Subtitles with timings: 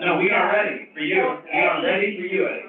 [0.00, 1.20] No, we are ready for you.
[1.44, 2.64] We are ready for you, Eddie.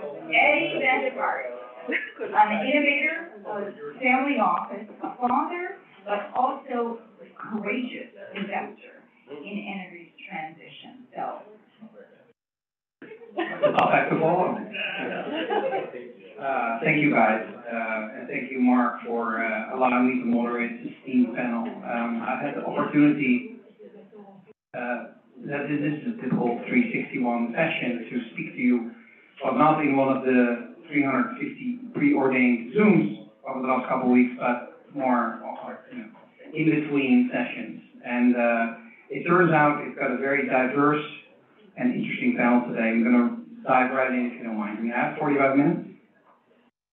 [2.35, 8.99] I'm an innovator, a family office, a father, but also a courageous investor
[9.31, 11.23] in energy transition, so.
[13.79, 14.58] I'll back the ball.
[16.41, 20.84] Uh, thank you guys, uh, and thank you, Mark, for, uh, allowing me to moderate
[20.84, 21.63] this team panel.
[21.63, 23.55] Um, I've had the opportunity,
[24.73, 25.05] uh,
[25.45, 26.04] that this is
[27.25, 28.89] a typical session to speak to you,
[29.43, 34.07] but not in one of the three hundred fifty preordained Zooms over the last couple
[34.07, 35.39] of weeks, but more,
[35.91, 36.05] you know,
[36.53, 37.80] in between sessions.
[38.03, 38.67] And, uh,
[39.09, 41.02] it turns out it's got a very diverse
[41.77, 42.89] and interesting panel today.
[42.89, 44.81] I'm gonna dive right in if you don't mind.
[44.81, 45.88] We have forty-five minutes.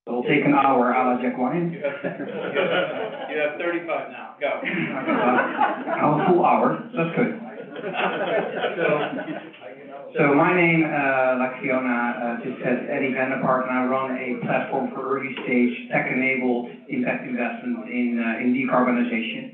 [0.06, 1.70] So we'll take an hour a la Jack Wine.
[1.72, 4.60] You have, you have thirty-five now, go.
[4.64, 7.38] Have a full hour, that's good.
[8.76, 8.98] So
[10.16, 14.88] my name, uh, like Fiona, uh, just said, Eddie Vanderpark, and I run a platform
[14.94, 19.52] for early stage tech-enabled impact investments in, uh, in decarbonization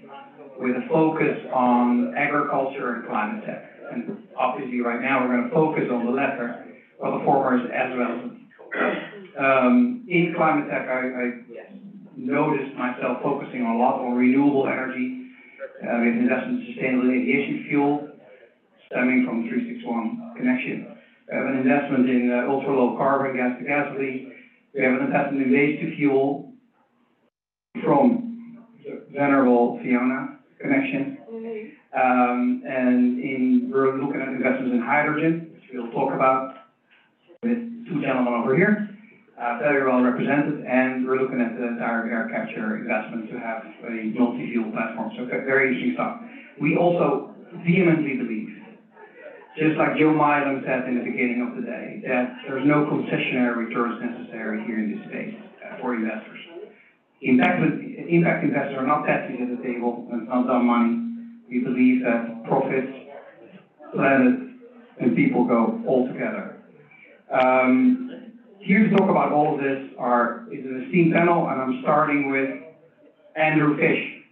[0.60, 3.64] with a focus on agriculture and climate tech.
[3.90, 6.54] And obviously, right now, we're gonna focus on the latter,
[6.98, 8.34] while the former is as relevant.
[9.36, 11.30] Um, in climate tech, I, I
[12.14, 15.20] noticed myself focusing a lot on renewable energy.
[15.82, 18.13] Uh, investment in sustainable aviation fuel
[18.94, 20.86] stemming from three six one connection.
[21.28, 24.30] We have an investment in uh, ultra low carbon gas to gasoline.
[24.74, 26.46] We have an investment in waste to fuel
[27.82, 31.16] from the venerable Fiona connection.
[31.92, 36.50] Um, and in, we're looking at investments in hydrogen, which we'll talk about
[37.42, 38.88] with two gentlemen over here,
[39.38, 43.58] uh, very well represented, and we're looking at the entire air capture investment to have
[43.86, 46.10] a multi-fuel platform, so ve- very interesting stuff.
[46.60, 47.30] We also
[47.64, 48.33] vehemently believe,
[49.56, 53.56] just like Joe Milam said in the beginning of the day, that there's no concessionary
[53.56, 56.40] returns necessary here in this space uh, for investors.
[57.22, 57.62] Impact,
[58.08, 61.00] impact investors are not that at the table, and not dumb money.
[61.48, 62.92] We believe that profits,
[63.94, 64.40] planet,
[65.00, 66.60] and people go all together.
[67.30, 71.80] Um, here to talk about all of this are, is an esteemed panel, and I'm
[71.82, 72.50] starting with
[73.36, 74.22] Andrew Fish.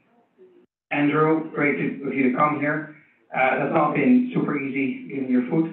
[0.90, 2.91] Andrew, great to, of you to come here.
[3.34, 5.70] Uh, that's not been super easy getting your foot.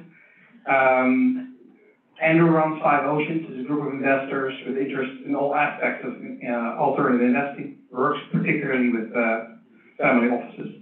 [0.66, 1.58] Um,
[2.22, 6.14] Andrew runs Five Oceans, is a group of investors with interest in all aspects of,
[6.14, 9.46] uh, alternative investing, works particularly with, uh,
[9.98, 10.76] family offices.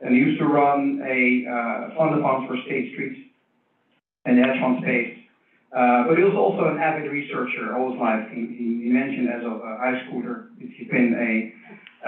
[0.00, 3.32] And he used to run a, uh, fund of funds for State Street
[4.24, 5.18] and the hedge fund space.
[5.72, 8.28] Uh, but he was also an avid researcher all his life.
[8.30, 11.52] He, he, he mentioned as a high schooler, that he's been a,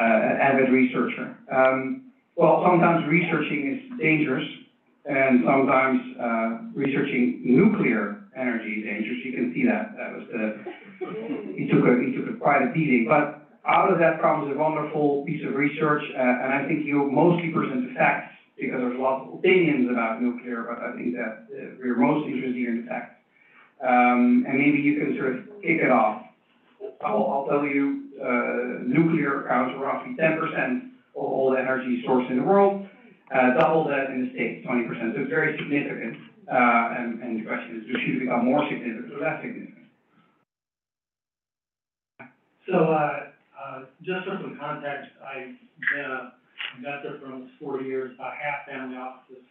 [0.01, 1.37] uh, an avid researcher.
[1.51, 2.08] Um,
[2.39, 4.47] well, sometimes researching is dangerous,
[5.07, 9.19] and sometimes uh, researching nuclear energy is dangerous.
[9.25, 9.91] You can see that.
[9.99, 10.45] That was the
[11.59, 14.57] he took a he took a, quite a beating, but out of that comes a
[14.57, 19.01] wonderful piece of research, uh, and I think you mostly present the facts because there's
[19.01, 22.87] lots of opinions about nuclear, but I think that uh, we're most interested in the
[22.87, 23.19] facts.
[23.83, 26.23] Um, and maybe you can sort of kick it off.
[27.03, 30.88] I'll, I'll tell you, uh, nuclear accounts for roughly 10%
[31.27, 32.87] old energy source in the world,
[33.35, 35.15] uh, double that in the States, 20%.
[35.15, 36.17] So it's very significant.
[36.51, 39.85] Uh, and, and the question is, should it become more significant or less significant?
[42.71, 45.57] So uh, uh, just for some context, I've
[45.93, 46.33] been
[46.77, 49.45] investor for almost 40 years, about half family offices,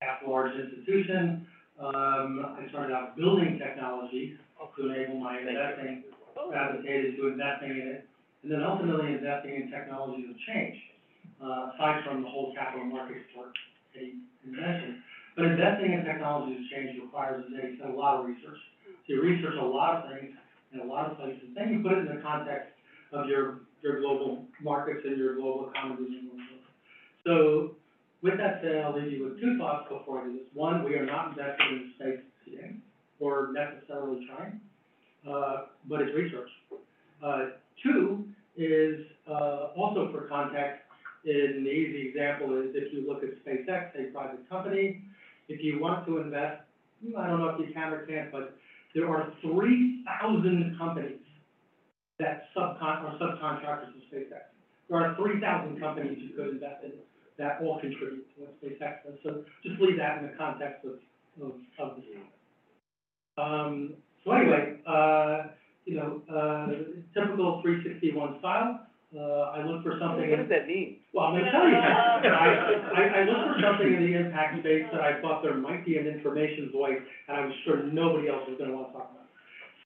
[0.00, 1.46] half large institution.
[1.80, 4.38] Um, I started out building technology
[4.78, 6.04] to enable my investing,
[6.48, 8.08] gravitated to investing in it,
[8.42, 10.76] and then ultimately investing in technologies of change
[11.42, 13.54] uh, aside from the whole capital markets work
[13.94, 14.14] that he.
[15.36, 18.58] But investing in technologies change requires, as Eddie said, a lot of research.
[19.06, 20.34] So you research a lot of things
[20.72, 22.68] in a lot of places, then you put it in the context
[23.12, 26.10] of your, your global markets and your global economies.
[27.24, 27.76] So,
[28.22, 30.42] with that said, I'll leave you with two thoughts before I do this.
[30.54, 32.74] One, we are not investing in space today,
[33.20, 34.60] or necessarily trying,
[35.28, 36.48] uh, but it's research.
[37.24, 37.46] Uh,
[37.82, 38.24] two
[38.56, 40.82] is, uh, also for context,
[41.24, 45.02] an easy example is if you look at SpaceX, a private company,
[45.48, 46.62] if you want to invest,
[47.16, 48.56] I don't know if you can or can't, but
[48.94, 51.20] there are three thousand companies
[52.18, 54.42] that subcon, or subcontractors of SpaceX.
[54.88, 56.92] There are three thousand companies you could invest in
[57.38, 59.18] that all contribute to what SpaceX does.
[59.22, 60.98] So just leave that in the context of,
[61.40, 63.40] of, of the.
[63.40, 63.94] Um,
[64.24, 65.48] so anyway, uh,
[65.84, 66.66] you know, uh,
[67.14, 70.28] typical three sixty-one style, Uh, I looked for something.
[70.28, 71.00] What does that mean?
[71.14, 71.76] Well, I'm gonna tell you.
[71.80, 72.48] I,
[72.92, 75.96] I, I looked for something in the impact space that I thought there might be
[75.96, 79.24] an information void, and I was sure nobody else was gonna wanna talk about.
[79.24, 79.32] it.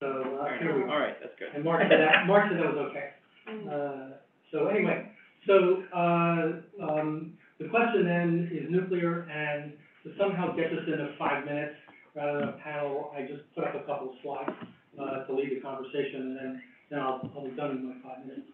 [0.02, 0.08] So,
[0.42, 0.90] uh, here we go.
[0.90, 1.54] All right, that's good.
[1.54, 3.14] And Mark said that, Mark said that was okay.
[3.46, 4.18] Uh,
[4.50, 5.06] so anyway,
[5.46, 9.72] so, uh, um, the question then is nuclear, and
[10.02, 11.78] to somehow get this into five minutes,
[12.16, 14.50] rather than a panel, I just put up a couple of slides,
[14.98, 18.26] uh, to lead the conversation, and then, then I'll, I'll be done in my five
[18.26, 18.50] minutes.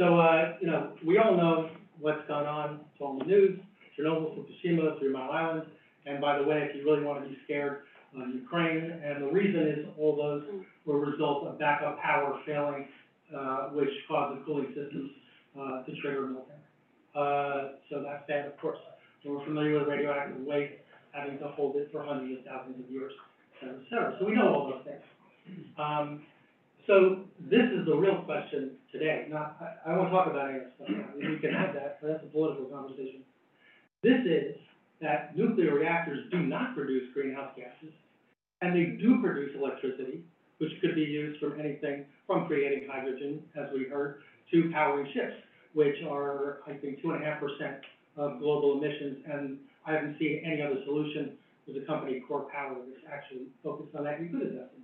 [0.00, 3.58] So, uh, you know, we all know what's gone on, it's on the news,
[3.98, 5.66] Chernobyl, Fukushima, Three Mile Island,
[6.06, 7.82] and by the way, if you really wanna be scared,
[8.16, 10.44] uh, Ukraine, and the reason is all those
[10.86, 12.86] were a result of backup power failing,
[13.36, 15.10] uh, which caused the cooling systems,
[15.58, 16.62] uh, to trigger meltdown.
[17.16, 18.78] Uh, so that's bad, of course.
[19.24, 20.74] We're familiar with radioactive waste,
[21.10, 23.12] having to hold it for hundreds of thousands of years,
[23.56, 24.16] et cetera, et cetera.
[24.20, 25.66] So we know all those things.
[25.76, 26.22] Um,
[26.88, 30.88] so this is the real question today, not, I, I won't talk about any stuff
[30.88, 31.06] now.
[31.14, 33.20] We can have that, but that's a political conversation.
[34.02, 34.56] This is
[35.00, 37.94] that nuclear reactors do not produce greenhouse gases,
[38.62, 40.24] and they do produce electricity,
[40.58, 45.34] which could be used for anything from creating hydrogen, as we heard, to powering ships,
[45.74, 47.84] which are, I think, two and a half percent
[48.16, 51.36] of global emissions, and I haven't seen any other solution.
[51.66, 54.82] There's a company, Core Power, that's actually focused on that, you could invest in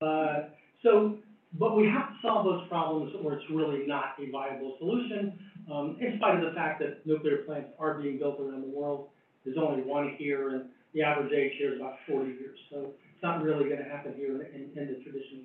[0.00, 0.59] that.
[0.82, 1.18] So,
[1.58, 5.38] but we have to solve those problems or it's really not a viable solution,
[5.70, 9.08] um, in spite of the fact that nuclear plants are being built around the world.
[9.44, 12.58] There's only one here and the average age here is about 40 years.
[12.70, 15.44] So it's not really going to happen here in, in the traditional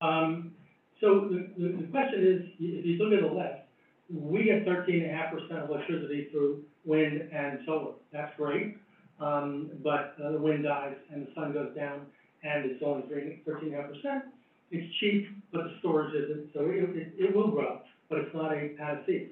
[0.00, 0.52] um,
[1.00, 3.68] so the, the, question is, if you look at the left,
[4.12, 7.92] we get 13.5% of electricity through wind and solar.
[8.12, 8.76] That's great,
[9.20, 12.06] um, but uh, the wind dies and the sun goes down,
[12.42, 13.02] and it's only
[13.46, 14.22] 13.5%.
[14.70, 18.52] It's cheap, but the storage isn't, so it, it, it will grow, but it's not
[18.52, 19.26] a panacea.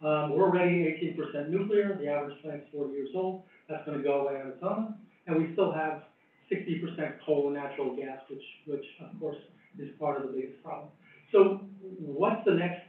[0.00, 4.22] Um, we're already eighteen percent nuclear, the average plant's forty years old, that's gonna go
[4.22, 4.94] away on its own.
[5.26, 6.04] And we still have
[6.48, 9.36] sixty percent coal and natural gas, which, which of course
[9.78, 10.88] is part of the biggest problem.
[11.32, 11.60] So
[11.98, 12.86] what's the next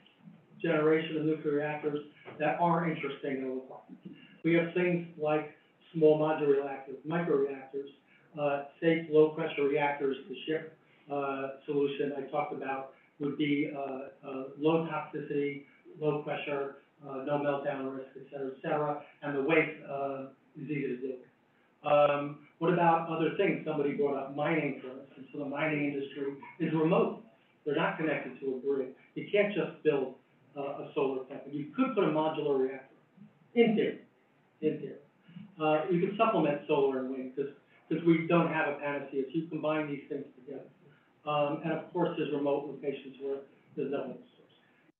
[0.61, 1.99] generation of nuclear reactors
[2.39, 3.81] that are interesting will work?
[4.45, 5.51] We have things like
[5.93, 7.89] small modular reactors, microreactors,
[8.39, 10.77] uh, safe, low-pressure reactors, to ship,
[11.11, 13.79] uh, solution I talked about would be, uh,
[14.27, 15.63] uh, low toxicity,
[15.99, 16.77] low pressure,
[17.07, 20.27] uh, no meltdown risk, et cetera, et cetera, and the weight, uh,
[20.57, 21.13] is easy to do.
[21.87, 23.65] Um, what about other things?
[23.65, 24.91] Somebody brought up mining, for
[25.31, 27.23] so the mining industry is remote.
[27.65, 28.89] They're not connected to a grid.
[29.15, 30.15] You can't just build,
[30.57, 32.95] uh, a solar plant, you could put a modular reactor,
[33.55, 33.99] in theory,
[34.61, 34.95] in theory.
[35.61, 39.47] Uh, you could supplement solar and wind, because we don't have a panacea, if you
[39.47, 40.63] combine these things together.
[41.29, 43.37] Um, and of course, there's remote locations where
[43.75, 44.55] there's no wind source.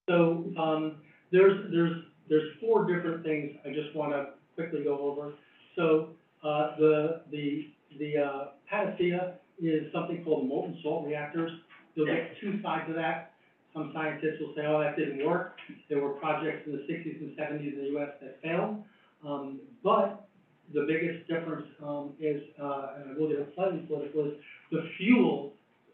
[0.08, 0.98] So, um,
[1.32, 5.34] there's, there's, there's four different things I just wanna quickly go over.
[5.76, 6.10] So,
[6.44, 11.52] uh, the, the, the, uh, panacea is something called molten salt reactors.
[11.96, 13.34] You'll get two sides of that.
[13.74, 15.58] Some scientists will say, oh, that didn't work.
[15.90, 18.84] There were projects in the sixties and seventies in the US that failed.
[19.26, 20.28] Um, but
[20.74, 24.34] the biggest difference, um, is, uh, and I will get a slightly political, is
[24.72, 25.54] the fuel,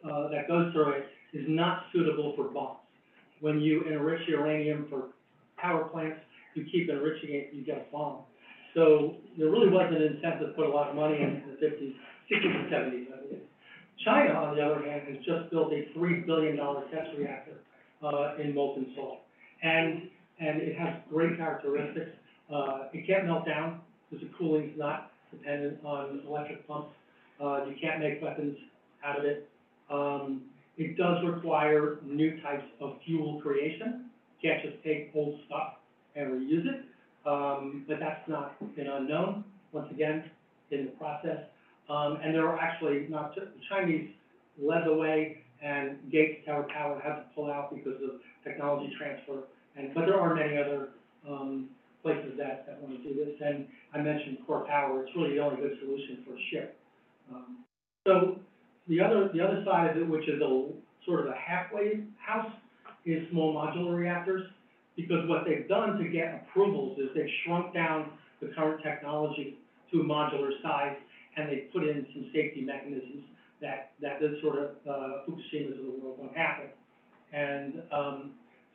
[0.09, 2.79] uh, that goes through it is not suitable for bombs.
[3.41, 5.09] When you enrich uranium for
[5.57, 6.19] power plants,
[6.53, 8.19] you keep enriching it, you get a bomb.
[8.73, 11.95] So there really wasn't an incentive to put a lot of money in the fifties,
[12.29, 13.41] sixties and seventies, I believe.
[14.03, 17.53] China, on the other hand, has just built a three billion dollar test reactor,
[18.03, 19.19] uh, in molten salt.
[19.63, 22.11] And, and it has great characteristics.
[22.53, 26.91] Uh, it can't melt down, because the cooling's not dependent on electric pumps.
[27.41, 28.57] Uh, you can't make weapons
[29.03, 29.49] out of it.
[29.89, 30.41] Um,
[30.77, 34.09] it does require new types of fuel creation.
[34.41, 35.75] Can't just take old stuff
[36.15, 36.85] and reuse it.
[37.27, 40.29] Um, but that's not an unknown, once again,
[40.71, 41.39] in the process.
[41.89, 44.09] Um, and there are actually not, the Chinese
[44.61, 49.43] led the way and Gates TerraPower had to pull out because of technology transfer.
[49.75, 50.89] And, but there are many other,
[51.27, 51.69] um,
[52.03, 53.33] places that, that wanna do this.
[53.43, 56.77] And I mentioned Core Power, it's really the only good solution for ship.
[57.33, 57.65] Um,
[58.05, 58.37] so
[58.87, 60.69] the other, the other side of it, which is a
[61.05, 62.51] sort of a halfway house,
[63.05, 64.47] is small modular reactors.
[64.95, 68.11] Because what they've done to get approvals is they've shrunk down
[68.41, 69.57] the current technology
[69.91, 70.95] to a modular size,
[71.35, 73.23] and they put in some safety mechanisms
[73.61, 76.67] that, that this sort of, uh, Fukushimas of the world won't happen.
[77.33, 78.31] And, um,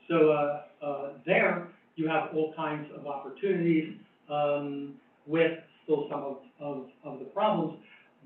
[0.09, 3.95] so, uh, uh, there, you have all kinds of opportunities,
[4.29, 4.95] um,
[5.26, 7.79] with still some of, of, of the problems.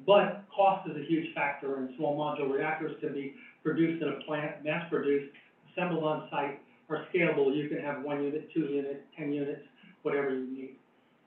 [0.06, 4.24] But cost is a huge factor, and small modular reactors can be produced in a
[4.26, 5.32] plant, mass-produced,
[5.72, 6.60] assembled on site,
[6.90, 9.62] are scalable, you can have one unit, two units, ten units,
[10.02, 10.76] whatever you need.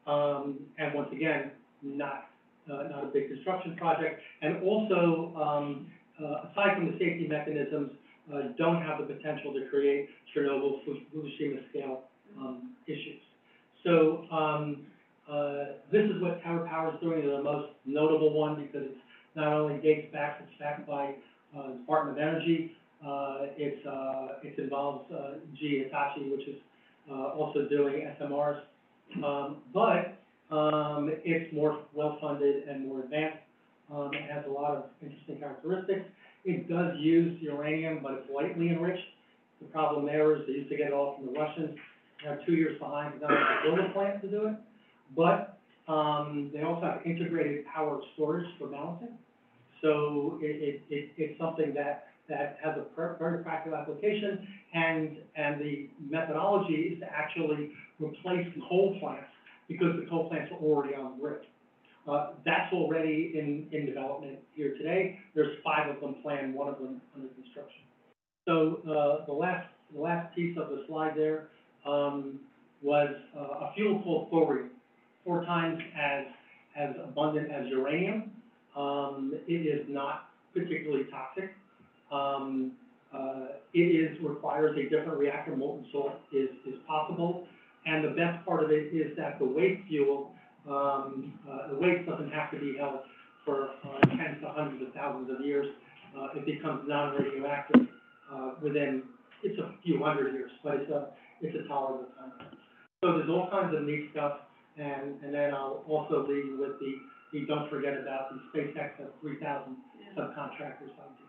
[0.05, 2.29] Um, and once again, not,
[2.71, 5.87] uh, not a big construction project, and also, um,
[6.21, 7.91] uh, aside from the safety mechanisms,
[8.33, 12.03] uh, don't have the potential to create Chernobyl, Fu- Fukushima scale,
[12.37, 13.21] um, issues.
[13.83, 14.85] So, um,
[15.31, 18.99] uh, this is what TerraPower is doing, the most notable one, because it's
[19.35, 21.15] not only dates back, it's backed by,
[21.57, 26.55] uh, Department of Energy, uh, it's, uh, it involves, uh, GE Hitachi, which is,
[27.09, 28.61] uh, also doing SMRs.
[29.23, 30.15] Um, but,
[30.49, 33.39] um, it's more well-funded and more advanced,
[33.93, 36.05] um, it has a lot of interesting characteristics.
[36.43, 39.07] It does use uranium, but it's lightly enriched.
[39.61, 41.77] The problem there is they used to get it all from the Russians,
[42.23, 44.55] they're two years behind, because they have to build a plant to do it.
[45.15, 49.17] But, um, they also have integrated power storage for balancing.
[49.81, 52.83] So it, it, it, it's something that, that has a
[53.17, 59.29] very practical application, and, and the methodology is to actually replace coal plants,
[59.69, 61.41] because the coal plants are already on grid.
[62.09, 66.79] Uh, that's already in, in development here today, there's five of them planned, one of
[66.79, 67.81] them under construction.
[68.45, 71.49] So, uh, the last, the last piece of the slide there,
[71.85, 72.39] um,
[72.81, 74.71] was, uh, a fuel called thorium,
[75.27, 76.25] four times as,
[76.75, 78.31] as abundant as uranium.
[78.75, 81.51] Um, it is not particularly toxic.
[82.11, 82.71] Um,
[83.13, 87.45] uh, it is, requires a different reactor, molten salt is, is possible.
[87.85, 90.31] And the best part of it is that the waste fuel,
[90.69, 92.99] um, uh, the waste doesn't have to be held
[93.45, 95.67] for, uh, tens to hundreds of thousands of years.
[96.17, 97.87] Uh, it becomes non-radioactive,
[98.33, 99.03] uh, within,
[99.43, 101.07] it's a few hundred years, but it's a,
[101.41, 102.47] it's a tolerable time.
[103.03, 104.39] So there's all kinds of neat stuff,
[104.77, 106.93] and, and then I'll also leave you with the,
[107.33, 109.77] the, don't forget about the SpaceX of three thousand
[110.15, 111.27] subcontractors on it.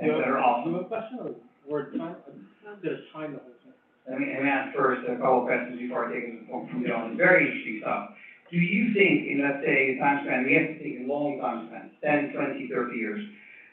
[0.00, 1.34] And that are Do you have a question, or,
[1.68, 3.72] or time, I'm gonna time the whole thing?
[4.08, 6.68] Let me, let me ask first a couple of questions before I take it from
[6.68, 7.16] from the audience.
[7.16, 8.10] Very interesting stuff.
[8.50, 11.40] Do you think in, let's say, a time span, we have to take a long
[11.40, 13.20] time span, 10, 20, 30 years,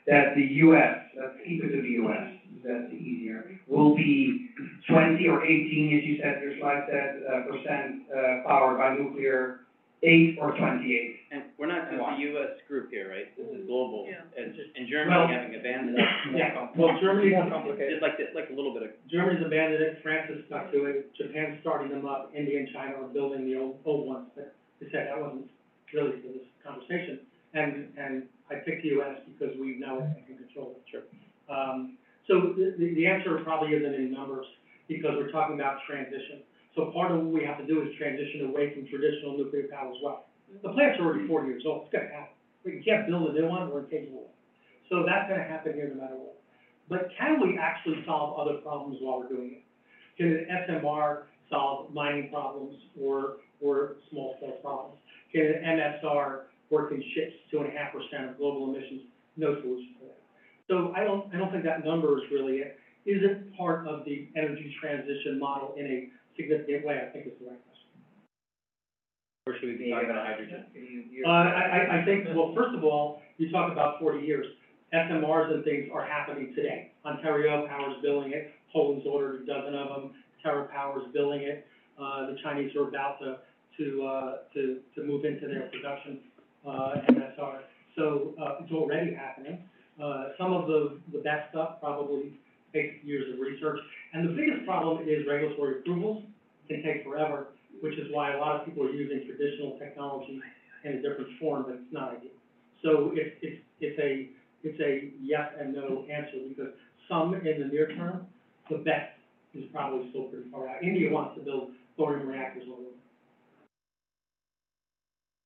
[0.07, 2.29] that the US, let's keep it to the US,
[2.63, 4.49] that's easier, will be
[4.89, 9.61] twenty or eighteen, as you said, your slide said, uh, percent, uh, powered by nuclear,
[10.03, 11.17] eight or twenty-eight?
[11.31, 13.29] And we're not just a US group here, right?
[13.37, 14.05] This is global.
[14.09, 14.21] Yeah.
[14.35, 16.05] And, and Well- Germany having abandoned it.
[16.35, 20.29] Yeah, well, Germany, Just like, the- like a little bit of, Germany's abandoned it, France
[20.31, 23.77] is stuck to it, Japan's starting them up, India and China are building the old,
[23.85, 25.47] old ones, but they said that wasn't
[25.93, 27.19] really for this conversation.
[27.53, 30.83] And, and I picked the US because we know it and can control it.
[30.91, 31.03] Sure.
[31.51, 31.97] Um,
[32.31, 34.47] so the, the, the answer probably isn't in numbers,
[34.87, 36.39] because we're talking about transition.
[36.75, 39.91] So part of what we have to do is transition away from traditional nuclear power
[39.91, 40.31] as well.
[40.63, 41.27] The plant's are already mm-hmm.
[41.27, 42.31] forty years old, it's gonna happen.
[42.63, 44.31] We can't build a new one, we're incapable.
[44.87, 46.39] So that's gonna happen here no matter what.
[46.87, 49.63] But can we actually solve other problems while we're doing it?
[50.15, 54.99] Can an SMR solve mining problems or, or small scale problems?
[55.31, 59.03] Can an MSR work in ships, two and a half percent of global emissions?
[59.37, 60.20] No solution for that.
[60.71, 62.79] So I don't, I don't think that number is really it.
[63.05, 67.03] Is it part of the energy transition model in a significant way?
[67.05, 67.91] I think is the right question.
[69.45, 70.63] or should we be talking about hydrogen?
[71.25, 74.45] Uh, I, I, I think, well, first of all, you talk about forty years.
[74.93, 76.91] SMRs and things are happening today.
[77.05, 80.11] Ontario Power's building it, Poland's ordered a dozen of them,
[80.43, 81.65] Terra Power's building it.
[82.01, 83.37] Uh, the Chinese are about to,
[83.77, 86.19] to, uh, to, to move into their production,
[86.67, 87.59] uh, MSR.
[87.95, 89.63] So, uh, it's already happening.
[90.01, 92.33] Uh, some of the, the best stuff probably
[92.73, 93.79] takes years of research.
[94.13, 96.23] And the biggest problem is regulatory approvals,
[96.67, 97.47] can take forever,
[97.81, 100.39] which is why a lot of people are using traditional technology
[100.83, 102.31] in a different form, but it's not ideal.
[102.83, 104.29] So it's, it's, it's a,
[104.63, 106.73] it's a yes and no answer, because
[107.09, 108.25] some in the near term,
[108.69, 109.11] the best
[109.53, 110.81] is probably still pretty far out.
[110.81, 112.97] India wants to build thorium reactors all over.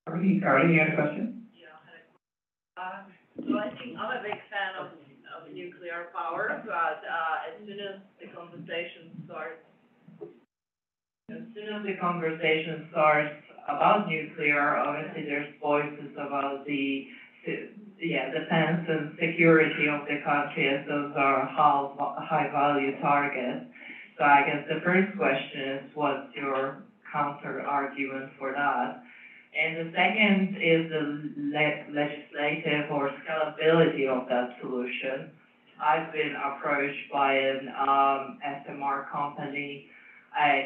[0.08, 1.48] Arlene, Arlene, you had a question?
[1.60, 1.68] Yeah,
[2.78, 4.88] I had a- Uh, so I think I'm a big fan of,
[5.36, 9.64] of nuclear power, but, uh, as soon as the conversation starts,
[11.30, 13.36] as soon as the conversation starts
[13.68, 17.08] about nuclear, obviously there's voices about the,
[18.00, 21.90] yeah, defense and security of the country as those are high,
[22.24, 23.66] high value targets.
[24.18, 29.04] So I guess the first question is, what's your counter argument for that?
[29.56, 31.04] And the second is the
[31.38, 35.32] le- legislative or scalability of that solution.
[35.82, 39.90] I've been approached by an, um, SMR company,
[40.40, 40.62] uh,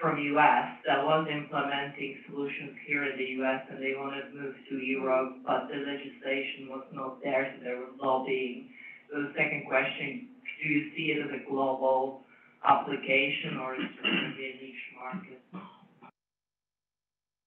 [0.00, 4.54] from US that was implementing solutions here in the US and they wanted to move
[4.70, 8.70] to Europe, but the legislation was not there, so there was lobbying.
[9.12, 10.28] So the second question,
[10.62, 12.22] do you see it as a global
[12.64, 15.42] application or is it gonna be a niche market?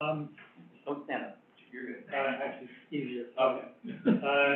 [0.02, 0.30] Um,
[0.86, 1.38] Don't stand up,
[1.72, 2.04] you're good.
[2.12, 3.26] uh, actually, easier.
[3.40, 3.68] Okay.
[4.04, 4.54] Uh,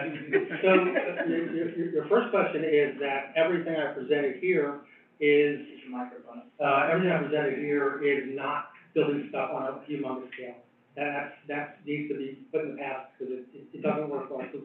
[0.62, 4.82] so, uh, your, your, your first question is that everything I presented here
[5.20, 6.44] is, Microphone.
[6.60, 10.56] uh, everything I presented here is not building stuff on a humongous scale.
[10.96, 14.30] That's, that needs to be put in the past, because it, it, it doesn't work
[14.30, 14.62] this.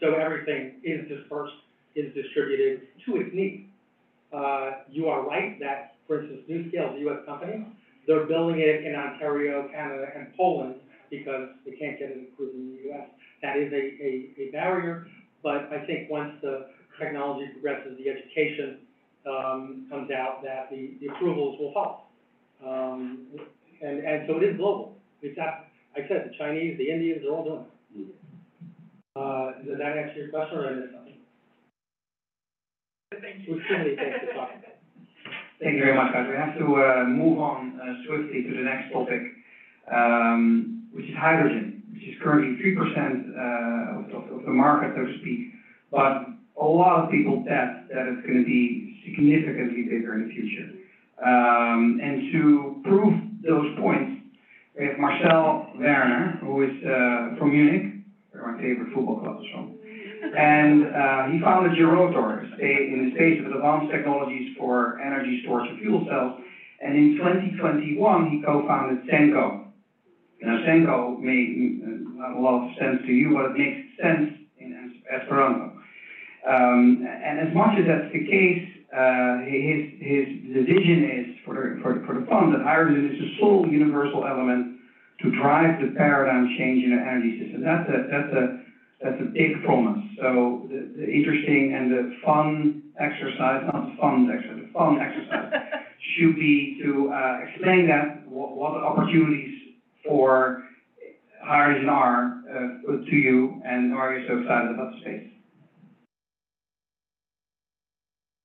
[0.00, 1.54] So everything is dispersed,
[1.96, 3.64] is distributed to its needs.
[4.32, 7.66] Uh, you are right that, for instance, NuScale is a US company,
[8.06, 10.76] they're building it in Ontario, Canada, and Poland,
[11.10, 13.08] because they can't get it approved in the US.
[13.42, 15.06] That is a, a, a barrier,
[15.42, 16.66] but I think once the
[16.98, 18.78] technology progresses, the education,
[19.26, 22.02] um, comes out, that the, the approvals will follow.
[22.64, 23.26] Um,
[23.80, 24.96] and, and so it is global.
[25.20, 25.66] It's not,
[25.96, 27.64] like I said, the Chinese, the Indians, they're all doing
[27.96, 28.14] it.
[29.14, 31.14] Uh, does that answer your question, or did I miss something?
[33.10, 34.71] There's too many things to talk about.
[35.62, 36.26] Thank you very much, guys.
[36.28, 39.22] We have to, uh, move on uh, swiftly to the next topic,
[39.86, 45.06] um, which is hydrogen, which is currently three percent, uh, of, of, the market, so
[45.06, 45.54] to speak.
[45.92, 46.26] But
[46.60, 50.68] a lot of people bet that it's gonna be significantly bigger in the future.
[51.22, 53.14] Um, and to prove
[53.46, 54.20] those points,
[54.76, 58.02] we have Marcel Werner, who is, uh, from Munich,
[58.32, 59.78] where my favorite football club is from.
[60.22, 65.80] And, uh, he founded Gerotor, in the space of advanced technologies for energy storage and
[65.80, 66.40] fuel cells.
[66.80, 69.66] And in twenty twenty-one, he co-founded Senko.
[70.42, 74.30] Now, Senko may, mm, not a lot of sense to you, but it makes sense
[74.58, 75.72] in Esperanto.
[76.48, 81.54] Um, and as much as that's the case, uh, his, his, the vision is for
[81.54, 84.78] the, for, for the fund that hydrogen is the sole universal element
[85.22, 87.62] to drive the paradigm change in the energy system.
[87.62, 88.61] That's a, that's a,
[89.02, 90.00] that's a big promise.
[90.20, 95.52] So the, the interesting and the fun exercise, not the fun exercise, the fun exercise
[96.14, 99.74] should be to, uh, explain that, what, what the opportunities
[100.06, 100.62] for
[101.42, 105.26] hydrogen are, uh, to you, and why you're so excited about the space.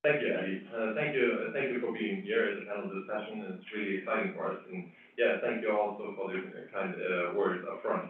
[0.04, 0.64] Thank you, Andy.
[0.74, 3.44] Uh, thank you, uh, thank you for being here as a panel discussion.
[3.54, 4.58] It's really exciting for us.
[4.72, 6.42] And yeah, thank you also for the
[6.74, 8.10] kind, uh, words up front.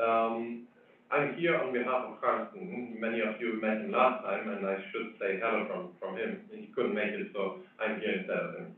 [0.00, 0.66] Um,
[1.10, 2.96] I'm here on behalf of Carsten.
[2.98, 6.42] Many of you met him last time, and I should say hello from, from him.
[6.50, 8.74] He couldn't make it, so I'm here instead of him.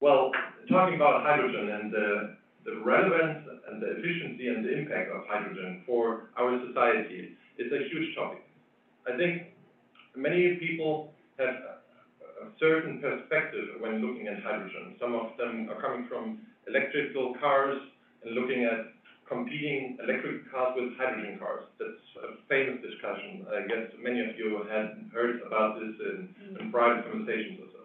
[0.00, 0.30] Well,
[0.70, 5.82] talking about hydrogen and the, the relevance and the efficiency and the impact of hydrogen
[5.84, 8.46] for our society is a huge topic.
[9.10, 9.50] I think
[10.14, 11.54] many people have
[12.42, 14.94] a certain perspective when looking at hydrogen.
[15.00, 17.78] Some of them are coming from electrical cars
[18.22, 18.93] and looking at
[19.28, 21.64] competing electric cars with hydrogen cars.
[21.78, 23.46] That's a famous discussion.
[23.48, 27.82] I guess many of you had heard about this in, in private conversations or so.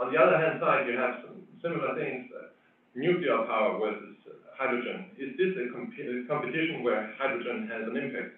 [0.00, 2.48] On the other hand side, you have some similar things, uh,
[2.94, 4.16] nuclear power versus
[4.56, 5.10] hydrogen.
[5.18, 8.34] Is this a comp- a competition where hydrogen has an impact?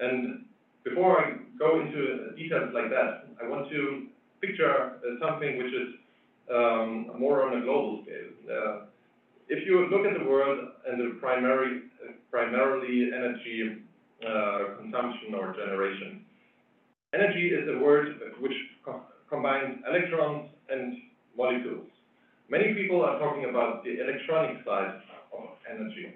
[0.00, 0.46] And
[0.84, 4.06] before I go into details like that, I want to
[4.40, 5.88] picture uh, something which is
[6.50, 8.32] um, more on a global scale.
[8.46, 8.74] Uh,
[9.48, 11.82] if you look at the world and the primary,
[12.30, 13.82] primarily energy
[14.26, 16.24] uh, consumption or generation,
[17.14, 18.08] energy is a word
[18.40, 18.52] which
[18.84, 20.96] co- combines electrons and
[21.36, 21.86] molecules.
[22.48, 25.00] Many people are talking about the electronic side
[25.32, 26.14] of energy.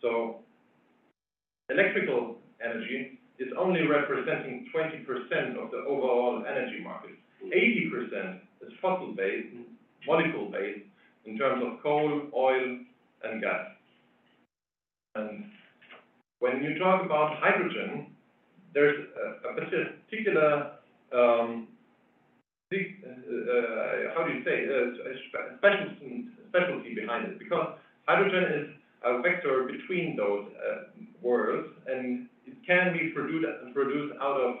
[0.00, 0.36] So
[1.70, 7.16] electrical energy is only representing twenty percent of the overall energy market.
[7.46, 9.56] Eighty percent is fossil-based,
[10.06, 10.86] molecule-based,
[11.24, 12.78] in terms of coal, oil,
[13.24, 13.66] and gas.
[15.14, 15.44] And
[16.40, 18.14] when you talk about hydrogen,
[18.74, 19.06] there's
[19.44, 20.72] a, particular,
[21.12, 21.68] um,
[22.72, 22.76] uh,
[24.14, 27.74] how do you say, uh, specialty, specialty behind it, because
[28.08, 28.68] hydrogen is
[29.04, 34.56] a vector between those, uh, worlds, and it can be produced, produced out of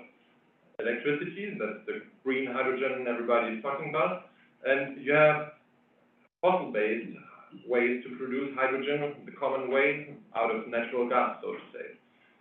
[0.78, 4.28] electricity, that's the green hydrogen everybody is talking about,
[4.64, 5.52] and you have
[6.42, 7.16] fossil-based
[7.66, 11.86] ways to produce hydrogen, the common way, out of natural gas, so to say.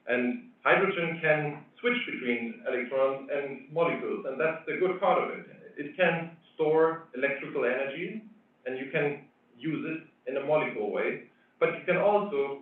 [0.07, 5.45] And hydrogen can switch between electrons and molecules, and that's the good part of it.
[5.77, 8.23] It can store electrical energy,
[8.65, 9.25] and you can
[9.57, 11.23] use it in a molecule way,
[11.59, 12.59] but you can also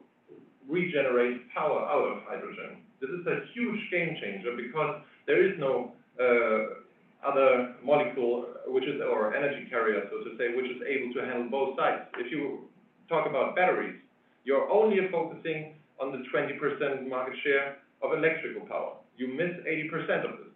[0.67, 2.83] regenerate power out of hydrogen.
[3.01, 6.83] This is a huge game changer because there is no uh,
[7.25, 11.49] other molecule which is, or energy carrier, so to say, which is able to handle
[11.49, 12.03] both sides.
[12.17, 12.69] If you
[13.09, 13.99] talk about batteries,
[14.45, 18.93] you're only focusing on the twenty percent market share of electrical power.
[19.17, 20.53] You miss eighty percent of this.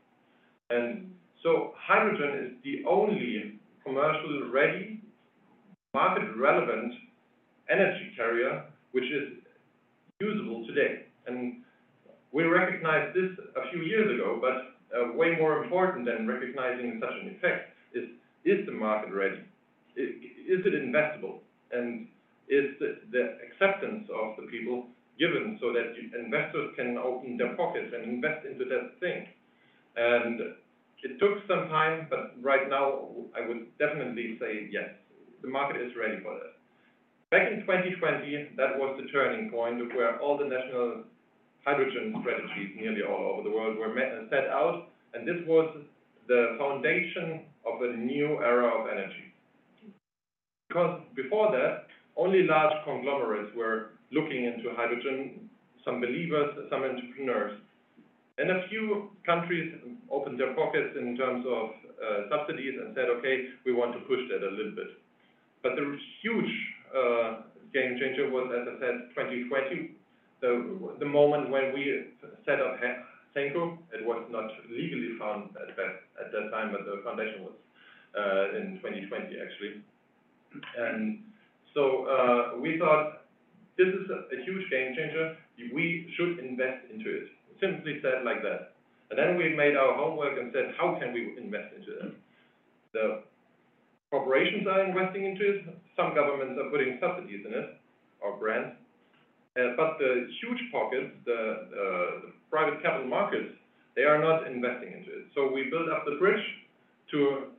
[0.69, 1.11] And
[1.43, 5.01] so hydrogen is the only commercial ready,
[5.93, 6.93] market relevant
[7.69, 9.39] energy carrier which is
[10.21, 11.05] usable today.
[11.27, 11.63] And
[12.31, 17.15] we recognized this a few years ago, but uh, way more important than recognizing such
[17.21, 18.09] an effect is,
[18.45, 19.41] is the market ready?
[19.95, 21.39] Is it investable?
[21.71, 22.07] And
[22.47, 24.87] is the, the acceptance of the people
[25.19, 29.27] given so that investors can open their pockets and invest into that thing?
[29.95, 30.39] And
[31.03, 34.89] it took some time, but right now, I would definitely say yes,
[35.41, 36.53] the market is ready for that.
[37.29, 41.03] Back in 2020, that was the turning point where all the national
[41.65, 43.93] hydrogen strategies nearly all over the world were
[44.29, 45.69] set out, and this was
[46.27, 49.33] the foundation of a new era of energy.
[50.67, 55.49] Because before that, only large conglomerates were looking into hydrogen,
[55.85, 57.59] some believers, some entrepreneurs.
[58.37, 59.73] And a few countries
[60.11, 61.69] opened their pockets in terms of
[62.01, 64.97] uh, subsidies and said, okay, we want to push that a little bit.
[65.61, 66.53] But the huge
[66.89, 67.41] uh,
[67.73, 69.95] game changer was, as I said, 2020,
[70.43, 70.51] the,
[70.99, 72.11] the moment when we
[72.45, 72.75] set up
[73.35, 73.79] Senko.
[73.95, 77.55] It was not legally found at that, at that time, but the foundation was
[78.13, 79.81] uh, in 2020 actually.
[80.77, 81.23] And
[81.73, 83.23] so uh, we thought
[83.77, 85.35] this is a, a huge game changer.
[85.73, 87.23] We should invest into it.
[87.59, 88.75] Simply said like that.
[89.09, 92.13] And then we made our homework and said, how can we invest into it?
[92.93, 93.23] The
[94.11, 95.65] corporations are investing into it.
[95.95, 97.77] Some governments are putting subsidies in it,
[98.21, 98.82] or grants.
[99.55, 103.53] Uh, but the huge pockets, the, uh, the private capital markets,
[103.95, 105.25] they are not investing into it.
[105.35, 106.41] So we build up the bridge
[107.11, 107.53] to,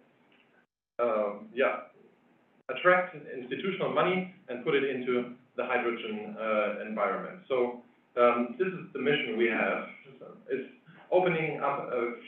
[0.99, 1.87] um, yeah,
[2.69, 7.41] attract institutional money and put it into the hydrogen uh, environment.
[7.49, 7.83] So
[8.17, 9.87] um, this is the mission we have.
[10.51, 10.69] It's
[11.13, 12.19] opening up a,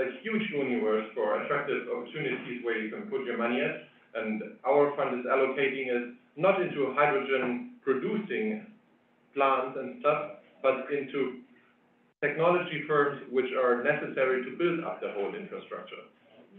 [0.00, 3.88] a huge universe for attractive opportunities where you can put your money at.
[4.14, 8.66] And our fund is allocating it not into hydrogen producing
[9.36, 11.44] plants and stuff, but into
[12.24, 16.02] technology firms which are necessary to build up the whole infrastructure.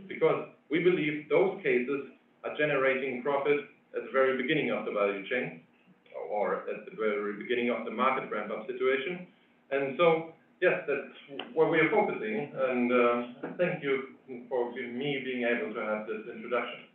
[0.08, 2.14] Because we believe those cases
[2.46, 3.60] are generating profit
[3.96, 5.62] at the very beginning of the value chain,
[6.30, 9.26] or at the very beginning of the market ramp-up situation.
[9.72, 14.14] And so, yes, that's where we are focusing, and uh, thank you
[14.50, 16.86] for me being able to have this introduction.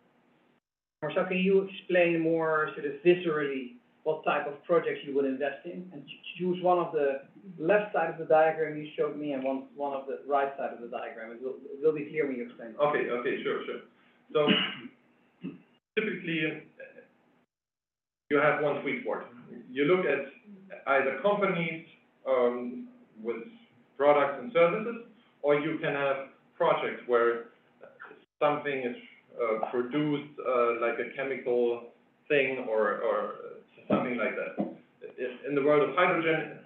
[1.02, 5.64] Marcel, can you explain more sort of viscerally what type of projects you would invest
[5.64, 5.88] in?
[5.92, 6.02] And
[6.38, 7.22] choose one of the
[7.58, 10.72] left side of the diagram you showed me and one, one of the right side
[10.72, 11.32] of the diagram.
[11.32, 12.74] It will, it will be clear when you explain.
[12.80, 13.80] Okay, okay, sure, sure.
[14.32, 14.46] So
[15.96, 16.62] typically,
[18.30, 19.28] you have one sweet spot.
[19.70, 20.26] You look at
[20.86, 21.86] either companies,
[22.26, 22.88] um,
[23.22, 23.36] with
[23.96, 25.04] products and services,
[25.42, 26.16] or you can have
[26.56, 27.44] projects where
[28.40, 28.96] something is,
[29.40, 31.92] uh, produced, uh, like a chemical
[32.28, 33.34] thing or, or
[33.88, 34.58] something like that.
[35.46, 36.58] In, the world of hydrogen,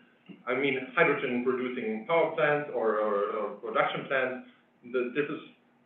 [0.47, 4.49] I mean hydrogen producing power plants or, or, or production plants,
[4.93, 5.41] the, this is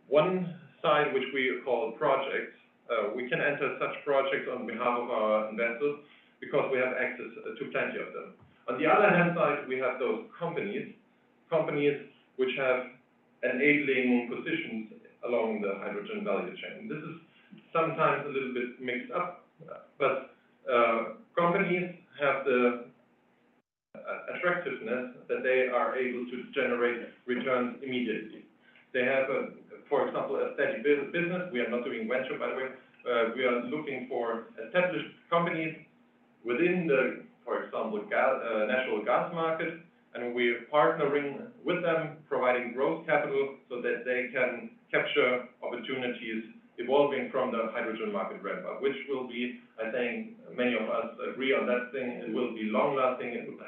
[0.09, 2.57] one side which we call projects.
[2.91, 6.03] Uh, we can enter such projects on behalf of our investors
[6.41, 8.35] because we have access to plenty of them.
[8.69, 10.95] On the other hand side, we have those companies,
[11.49, 11.97] companies
[12.37, 12.87] which have
[13.43, 14.93] enabling positions
[15.27, 16.89] along the hydrogen value chain.
[16.89, 17.17] This is
[17.73, 19.45] sometimes a little bit mixed up,
[19.99, 20.35] but
[21.37, 22.85] companies have the
[23.97, 28.45] uh, attractiveness that they are able to generate returns immediately.
[28.93, 29.27] They have,
[29.89, 31.51] for example, a steady business.
[31.53, 32.69] We are not doing venture, by the way.
[33.03, 35.75] Uh, we are looking for established companies
[36.45, 39.75] within the, for example, uh, natural gas market,
[40.15, 46.45] and we're partnering with them, providing growth capital so that they can capture opportunities
[46.83, 51.09] evolving from the hydrogen market ramp up, which will be, I think, many of us
[51.31, 53.59] agree on that thing, it will be long lasting, it will-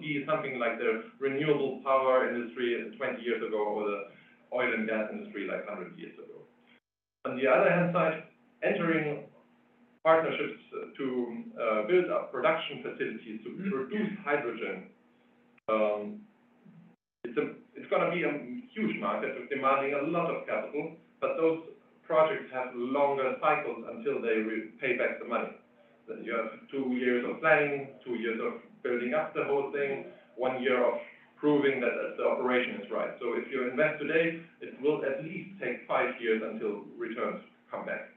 [0.00, 2.68] be something like the renewable power industry
[2.98, 4.00] twenty years ago, or the
[4.52, 6.38] oil and gas industry like hundred years ago.
[7.24, 8.24] On the other hand side,
[8.62, 9.24] entering
[10.04, 10.60] partnerships
[10.98, 11.06] to,
[11.62, 14.76] uh, build up production facilities to produce hydrogen,
[15.72, 16.20] um,
[17.24, 18.32] it's a, it's gonna be a
[18.74, 21.60] huge market demanding a lot of capital, but those
[22.06, 24.44] projects have longer cycles until they
[24.80, 25.50] pay back the money.
[26.22, 30.62] You have two years of planning, two years of building up the whole thing, one
[30.62, 31.00] year of
[31.40, 33.10] proving that the operation is right.
[33.20, 37.86] So if you invest today, it will at least take five years until returns come
[37.86, 38.12] back.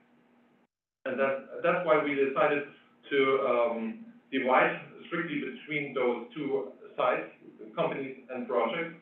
[1.06, 2.64] And that, that's why we decided
[3.10, 7.32] to, um, divide strictly between those two sides,
[7.76, 8.96] companies and projects.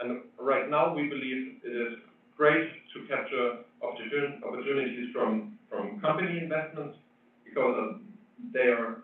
[0.00, 1.98] And right now, we believe it is
[2.36, 5.52] great to capture opportunities from,
[6.00, 6.96] company investments
[7.44, 7.96] because
[8.52, 9.02] they are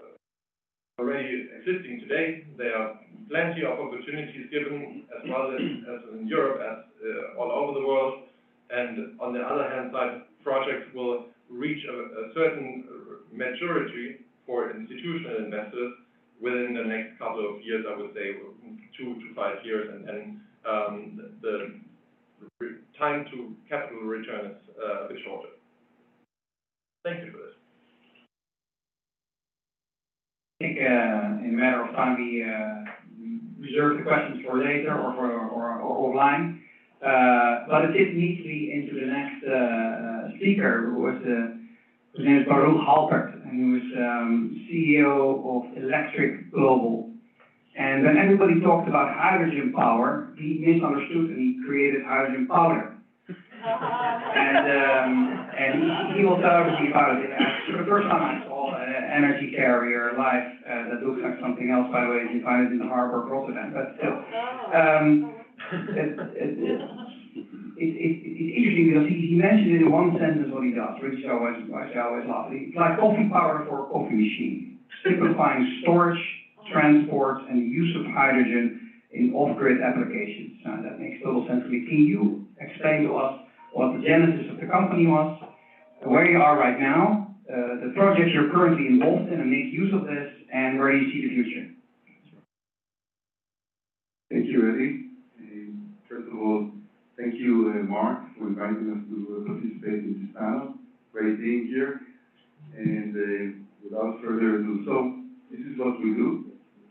[0.00, 2.44] uh, already existing today.
[2.58, 2.98] There are
[3.30, 8.24] plenty of opportunities given as well as, in Europe, as uh, all over the world.
[8.70, 12.84] And on the other hand side, projects will reach a, certain
[13.32, 15.94] maturity for institutional investors
[16.40, 18.32] within the next couple of years, I would say,
[18.96, 19.88] two to five years,
[20.68, 21.80] um, the
[23.00, 25.48] time to capital return is, uh, a bit shorter.
[27.02, 27.56] Thank you for this.
[30.60, 32.84] I think, uh, in a matter of time, we, uh,
[33.58, 36.60] reserve the questions for later or for, or, or offline.
[37.00, 41.16] But it fits neatly into the next, speaker, who was,
[42.16, 47.09] his name is Baruch Halpert, and he was, um, CEO of Electriq Global.
[47.80, 52.92] And when everybody talked about hydrogen power, he misunderstood and he created hydrogen powder.
[53.24, 57.30] And, um, and he, he will tell everybody about it.
[57.72, 61.88] The first time I saw an energy carrier live, uh, that looks like something else,
[61.90, 64.28] by the way, you find it in the harbor of Rotterdam, but still.
[64.76, 65.32] Um,
[65.72, 66.80] it, it, it,
[67.80, 71.24] it, it, it's interesting because he, he mentioned in one sentence what he does, which
[71.24, 72.28] I always, I always.
[72.52, 76.20] It's like coffee powder for a coffee machine, simplifying storage,
[76.72, 80.60] transport, and use of hydrogen in off-grid applications.
[80.66, 81.86] Uh, that makes total sense to me.
[81.88, 83.40] Can you explain to us
[83.72, 85.42] what the genesis of the company was,
[86.04, 89.92] where you are right now, uh, the projects you're currently involved in, and make use
[89.92, 91.66] of this, and where you see the future?
[94.30, 95.06] Thank you, Eddie.
[96.08, 96.70] First of all,
[97.16, 100.74] thank you, uh, Mark, for inviting us to uh, participate in this panel.
[101.12, 102.00] Great being here.
[102.76, 106.49] And uh, without further ado, so this is what we do.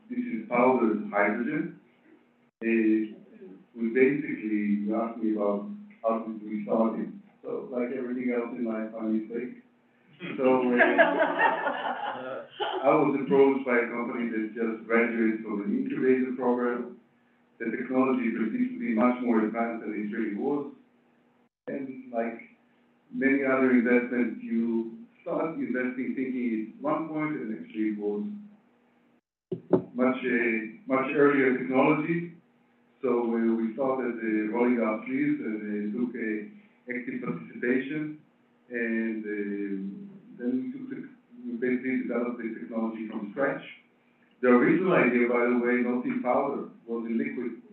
[0.10, 1.76] This is powdered hydrogen.
[2.64, 3.16] Uh,
[3.78, 5.68] We basically, you asked me about
[6.02, 7.10] how did we start it.
[7.44, 9.62] So like everything else in life, I mistake.
[10.36, 10.76] So, uh,
[12.84, 16.98] I was approached by a company that just graduated from an incubator program.
[17.60, 20.72] The technology perceived to be much more advanced than it really was.
[21.68, 22.40] And like
[23.14, 28.24] many other investments, you start investing thinking it's one point and actually it was
[29.94, 30.58] much, uh,
[30.88, 32.34] much earlier technology.
[33.02, 36.14] So uh, we started uh, rolling our sleeves and uh, took
[36.90, 38.18] active participation.
[38.70, 39.24] And
[40.38, 41.10] then we took the,
[41.46, 43.64] we basically developed the technology from scratch.
[44.42, 47.64] The original idea, by the way, not in powder, was in liquid.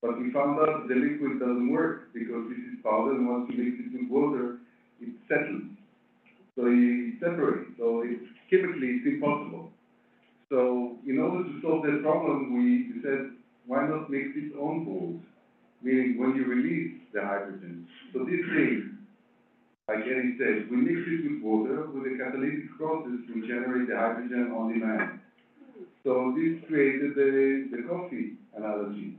[0.00, 3.62] But we found out the liquid doesn't work because this is powder and once you
[3.62, 4.58] mix it with water,
[5.00, 5.62] it settles.
[6.56, 9.71] So it separates, so it's chemically it's impossible.
[10.52, 15.24] So in order to solve that problem, we said, why not mix its own balls?
[15.80, 17.88] Meaning when you release the hydrogen.
[18.12, 18.98] So this thing,
[19.88, 23.96] like Eddie said, we mix it with water, with a catalytic process, we generate the
[23.96, 25.20] hydrogen on demand.
[26.04, 29.16] So this created the, the coffee analogy.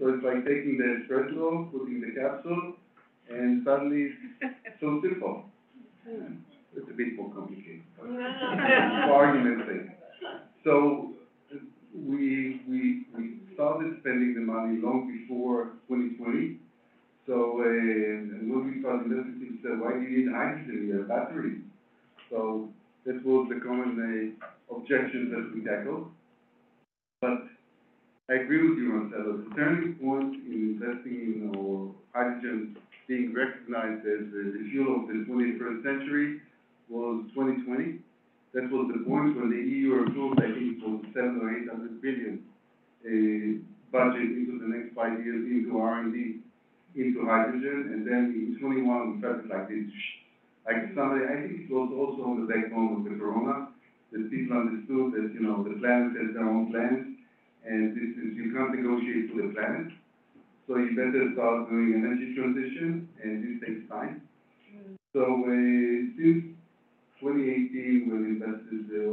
[0.00, 2.74] So it's like taking the espresso, putting the capsule,
[3.30, 4.10] and suddenly
[4.42, 5.44] it's so simple.
[6.76, 10.03] It's a bit more complicated, for argument's sake.
[10.64, 11.12] So
[11.94, 16.58] we, we, we started spending the money long before twenty twenty.
[17.26, 21.08] So, uh, and when we started people said, why do you need hydrogen, you have
[21.08, 21.62] batteries?
[22.30, 22.68] So
[23.06, 26.08] that was the common uh, objection that we tackled.
[27.22, 27.48] But
[28.28, 34.04] I agree with you, Marcelo, the turning point in investing in or hydrogen being recognized
[34.06, 36.40] as the fuel of the twenty-first century
[36.88, 38.00] was twenty twenty.
[38.54, 41.68] That was the point when the EU approved, I think it was seven or eight
[41.68, 42.46] hundred billion,
[43.02, 43.58] uh,
[43.90, 46.38] budget into the next five years into R and D,
[46.94, 49.90] into hydrogen, and then in twenty-one, we felt like this,
[50.66, 53.74] like somebody, I think it was also on the backbone of the corona,
[54.12, 57.18] that people understood that, you know, the planet has their own plans,
[57.66, 59.90] and this is, you can't negotiate for the planet.
[60.70, 64.22] So you better start doing energy transition, and this takes time.
[65.12, 66.54] So, uh, since
[67.20, 69.12] twenty eighteen, we've invested uh,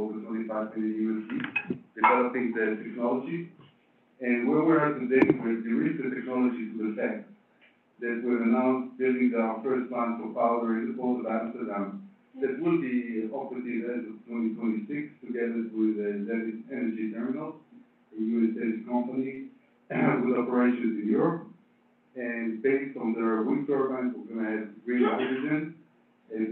[0.76, 3.50] million USD developing the technology.
[4.20, 7.26] And where we're at today, de-risked the technology to the fact
[8.00, 12.08] that we've announced building our first plant for powder in the port of Amsterdam
[12.40, 17.56] that will be operative as of twenty twenty-six, together with the Zenith Energy Terminals,
[18.14, 19.50] a US-based company
[19.90, 21.46] with operations in Europe.
[22.14, 25.74] And based on their wind turbines, we're gonna have green hydrogen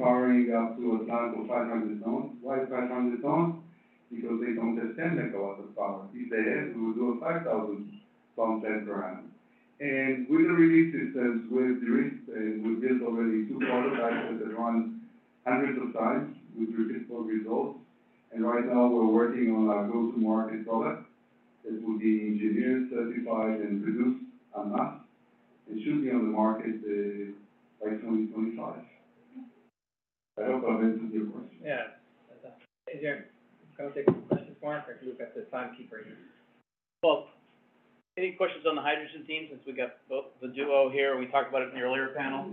[0.01, 2.37] powering up to a plant of five hundred tons.
[2.43, 3.63] Why five hundred tons?
[4.11, 6.03] Because they don't have ten megawatts of power.
[6.13, 7.87] If they had, we would do a five thousand
[8.35, 9.31] ton plant per annum.
[9.79, 14.55] And with the release systems, with the risk, and we built already two prototypes that
[14.55, 15.01] run
[15.47, 17.79] hundreds of times with repeatable results.
[18.33, 21.07] And right now, we're working on a go-to-market product
[21.65, 24.23] that will be engineered, certified, and produced
[24.59, 24.99] en masse.
[25.71, 27.31] It should be on the market, uh,
[27.81, 28.83] by twenty twenty-five.
[30.39, 31.59] I hope I've answered your question.
[31.65, 31.85] Yeah.
[32.93, 33.30] Is there,
[33.81, 36.19] can I take a question, Mark, or look at the timekeeper here?
[37.03, 37.29] Well,
[38.19, 41.49] any questions on the hydrogen team, since we got both the duo here, we talked
[41.49, 42.53] about it in the earlier panel?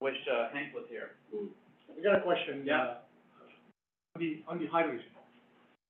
[0.00, 1.10] Wish, uh, Hank was here.
[1.30, 2.64] I got a question.
[2.66, 2.82] Yeah.
[2.82, 2.94] uh,
[4.16, 5.06] On the, on the hydrogen.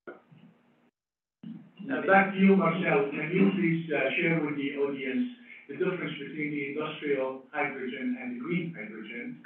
[0.08, 5.28] Uh, back to you, Marcel, can you please, uh, share with the audience
[5.68, 9.40] the difference between the industrial hydrogen and the green hydrogen?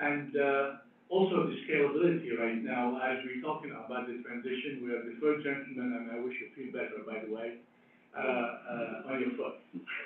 [0.00, 0.70] And, uh,
[1.10, 5.42] also the scalability right now, as we're talking about the transition, we have the third
[5.44, 7.58] gentleman, and I wish you feel better, by the way,
[8.16, 9.56] uh, uh, on your foot.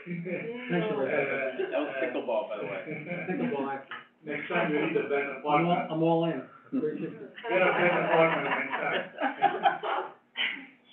[0.06, 1.70] Thank you very.
[1.70, 2.80] That was pickleball, by the way.
[3.30, 4.02] Pickleball, actually.
[4.24, 5.88] Next time you need a better I'm all, partner.
[5.90, 6.42] I'm all in.
[6.72, 9.04] Get a better partner next time.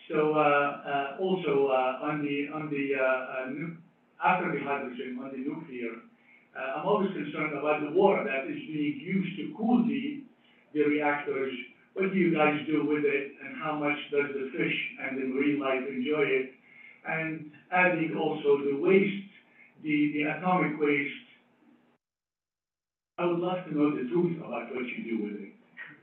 [0.09, 3.77] So, uh, uh, also, uh, on the, on the, uh, uh, nu-
[4.25, 6.08] after the hydrogen, on the nuclear, uh,
[6.55, 10.23] Uh, I'm always concerned about the water that is being used to cool the,
[10.73, 11.53] the reactors.
[11.93, 15.25] What do you guys do with it, and how much does the fish and the
[15.25, 16.51] marine life enjoy it?
[17.07, 19.29] And adding also the waste,
[19.83, 21.13] the, the atomic waste,
[23.17, 25.53] I would love to know the truth about what you do with it.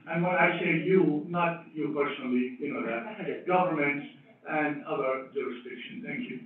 [0.08, 4.06] And when I say you, not you personally, you know that, governments
[4.48, 6.40] and other jurisdictions, thank you.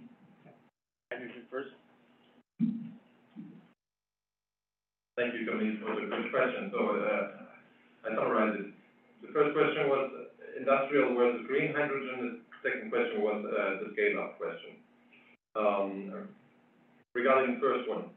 [1.12, 1.70] Hydrogen first.
[2.58, 2.99] Hmm?
[5.20, 6.72] Thank you, Camille, for the good question.
[6.72, 8.72] So, uh, I summarize it.
[9.20, 10.08] The first question was
[10.56, 12.40] industrial versus green hydrogen.
[12.48, 14.80] The second question was, uh, the scale-up question.
[15.60, 16.24] Um,
[17.12, 18.08] regarding the first one,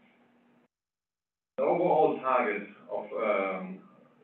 [1.58, 3.80] the overall target of, um,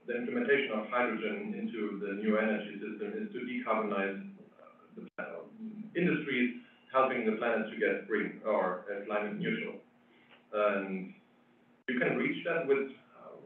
[0.07, 4.23] the implementation of hydrogen into the new energy system is to decarbonize
[4.55, 5.43] uh, the uh,
[5.99, 6.63] industries,
[6.93, 9.75] helping the planet to get green or uh, climate neutral.
[10.53, 11.13] And
[11.89, 12.77] you can reach that with
[13.17, 13.41] um,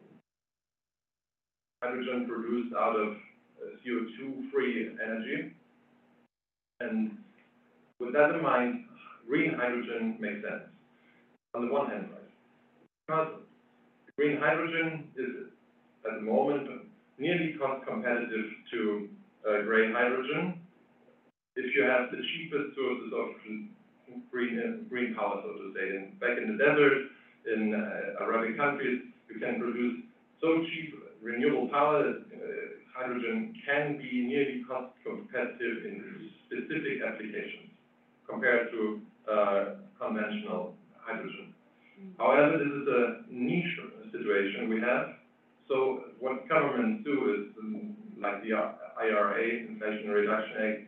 [1.81, 5.53] hydrogen produced out of uh, CO2-free energy.
[6.79, 7.17] And
[7.99, 8.85] with that in mind,
[9.27, 10.67] green hydrogen makes sense.
[11.55, 12.31] On the one hand, right?
[13.07, 13.41] Because
[14.17, 15.47] green hydrogen is
[16.05, 16.67] at the moment
[17.19, 19.07] nearly cost competitive to
[19.47, 20.59] uh, gray hydrogen.
[21.55, 23.27] If you have the cheapest sources of
[24.31, 27.13] green, green power, so to say, in, back in the desert,
[27.45, 30.03] in uh, Arabic countries, you can produce
[30.41, 37.71] so cheap renewable power that uh, hydrogen can be nearly cost competitive in specific applications
[38.29, 39.01] compared to
[39.31, 39.65] uh,
[39.99, 41.53] conventional hydrogen.
[42.17, 43.79] However, this is a niche
[44.11, 45.15] situation we have.
[45.67, 50.81] So what governments do is, um, like the IRA, Inflation Reduction Act,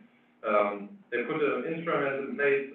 [0.46, 2.70] um, they put an instrument in place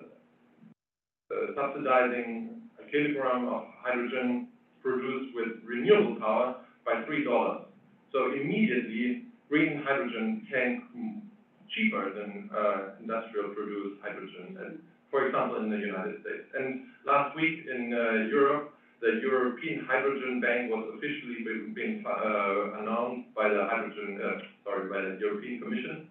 [1.31, 2.60] uh, subsidizing
[2.91, 4.47] kilogram of hydrogen
[4.81, 7.65] produced with renewable power by three dollars.
[8.11, 11.21] So immediately, green hydrogen came
[11.69, 16.47] cheaper than uh, industrial produced hydrogen, and for example, in the United States.
[16.55, 22.79] And last week in uh, Europe, the European Hydrogen Bank was officially be- being uh,
[22.79, 26.07] announced by the hydrogen, uh, sorry, by the European Commission,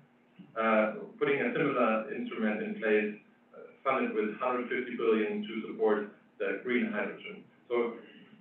[0.59, 3.15] uh, putting a similar instrument in place,
[3.55, 6.11] uh, funded with 150 billion to support
[6.41, 7.45] the green hydrogen.
[7.69, 7.95] So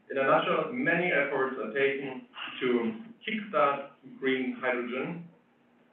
[0.10, 2.24] in a nutshell, many efforts are taken
[2.62, 5.24] to kickstart green hydrogen.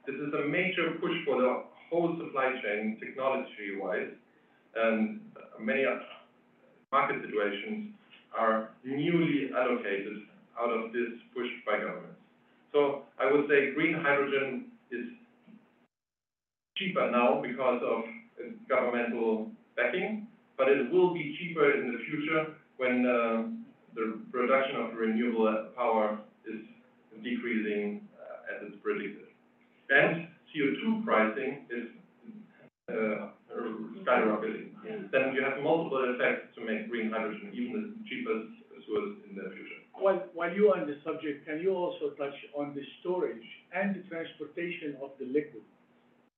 [0.07, 4.15] This is a major push for the whole supply chain, technology-wise,
[4.75, 5.21] and
[5.59, 5.85] many
[6.91, 7.93] market situations
[8.37, 10.23] are newly allocated
[10.59, 12.19] out of this push by governments.
[12.73, 15.05] So I would say green hydrogen is
[16.77, 18.03] cheaper now because of
[18.69, 20.26] governmental backing,
[20.57, 23.43] but it will be cheaper in the future when uh,
[23.95, 26.61] the production of renewable power is
[27.23, 29.27] decreasing uh, as it's predicted.
[29.89, 31.87] And CO2 pricing is
[32.89, 33.29] uh,
[34.03, 34.71] skyrocketing.
[35.11, 39.49] Then you have multiple effects to make green hydrogen even the cheapest source in the
[39.51, 39.81] future.
[39.93, 43.43] While, while you are on the subject, can you also touch on the storage
[43.73, 45.65] and the transportation of the liquid?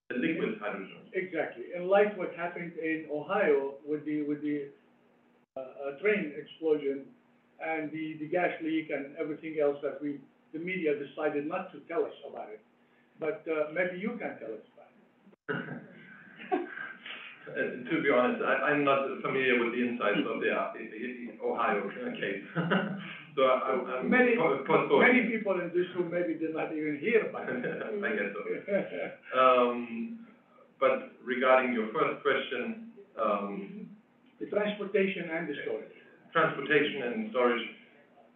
[0.09, 1.05] The liquid hydrogen.
[1.13, 4.69] Exactly, and like what happened in Ohio with the, with the,
[5.55, 7.05] uh, uh, train explosion
[7.63, 10.19] and the, the gas leak and everything else that we,
[10.53, 12.61] the media decided not to tell us about it.
[13.19, 16.67] But, uh, maybe you can tell us about it.
[17.49, 20.73] Uh, to be honest, I, I'm not familiar with the insides of the, uh,
[21.45, 22.43] Ohio case.
[23.35, 25.07] So I, I'm Many- po- postponing.
[25.07, 27.63] Many people in this room maybe did not even hear about it.
[27.63, 28.41] I guess so.
[29.39, 30.25] Um,
[30.79, 33.87] but regarding your first question, um,
[34.39, 35.91] The transportation and the storage.
[36.31, 37.61] transportation and storage,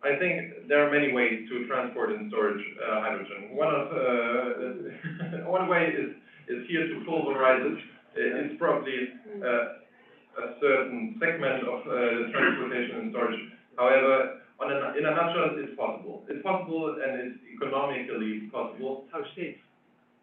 [0.03, 3.55] I think there are many ways to transport and storage, uh, hydrogen.
[3.55, 6.11] One of, uh, one way is,
[6.51, 7.79] is here to pulverize it.
[8.19, 8.99] I- It's probably,
[9.41, 13.39] uh, a certain segment of, uh, transportation and storage.
[13.79, 16.23] However, on a, in a nutshell, it's possible.
[16.29, 19.57] It's possible and it's economically possible, How safe?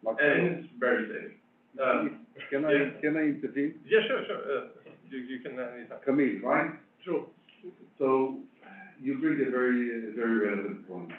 [0.07, 1.33] and it's very safe.
[1.83, 3.75] Um, Can I- I, can I intervene?
[3.87, 4.67] yeah, sure, sure, uh,
[5.09, 5.99] you, you can, uh, anytime.
[6.05, 6.71] Camille, right?
[7.05, 7.27] True.
[7.99, 8.39] So
[9.01, 11.11] you bring a very, a very relevant point.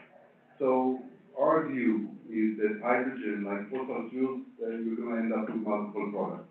[0.60, 1.00] So
[1.40, 6.10] our view is that hydrogen, like fossil fuels, uh, you're gonna end up with multiple
[6.12, 6.50] products.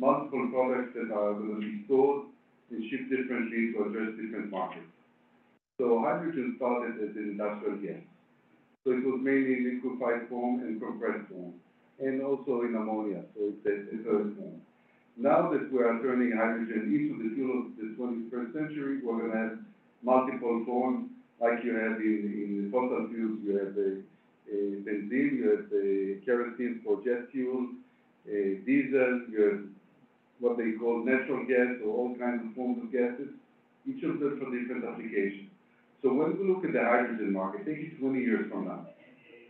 [0.00, 2.26] Multiple products that are gonna be stored
[2.70, 4.90] and shipped differently to address different markets.
[5.80, 8.02] So hydrogen started as an industrial gas.
[8.84, 11.54] So it was mainly in liquefied form and compressed form,
[11.98, 14.62] and also in ammonia, so it's a, a third form.
[15.16, 19.36] Now that we are turning hydrogen into the fuel of the twenty-first century, we're gonna
[19.36, 19.58] have
[20.02, 21.10] multiple forms,
[21.40, 23.90] like you have in, in fossil fuels, you have a,
[24.54, 27.66] a benzene, you have a kerosene for jet fuel,
[28.30, 29.60] a diesel, you have
[30.38, 33.34] what they call natural gas, or all kinds of forms of gases,
[33.88, 35.50] each of them for different applications.
[36.04, 38.86] So when we look at the hydrogen market, take it twenty years from now,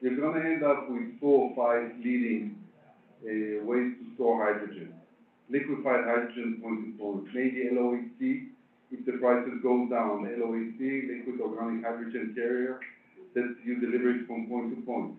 [0.01, 2.63] you're gonna end up with four or five leading,
[3.27, 4.95] uh, ways to store hydrogen
[5.51, 8.49] liquefied hydrogen point to point, maybe LOHC,
[8.91, 12.81] if the prices go down, LOHC, liquid organic hydrogen carrier,
[13.35, 15.15] that you deliver it from point to point.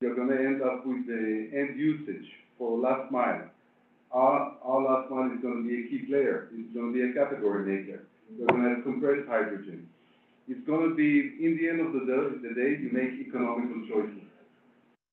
[0.00, 2.26] You're gonna end up with the end usage
[2.58, 3.50] for last mile.
[4.12, 7.64] Our, our last mile is gonna be a key player, it's gonna be a category
[7.66, 8.06] maker.
[8.38, 9.88] You're gonna have compressed hydrogen.
[10.46, 14.28] It's gonna be, in the end of the day, the day, you make economical choices.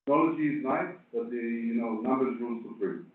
[0.04, 3.06] Technology is nice, but the, you know, numbers rule supreme.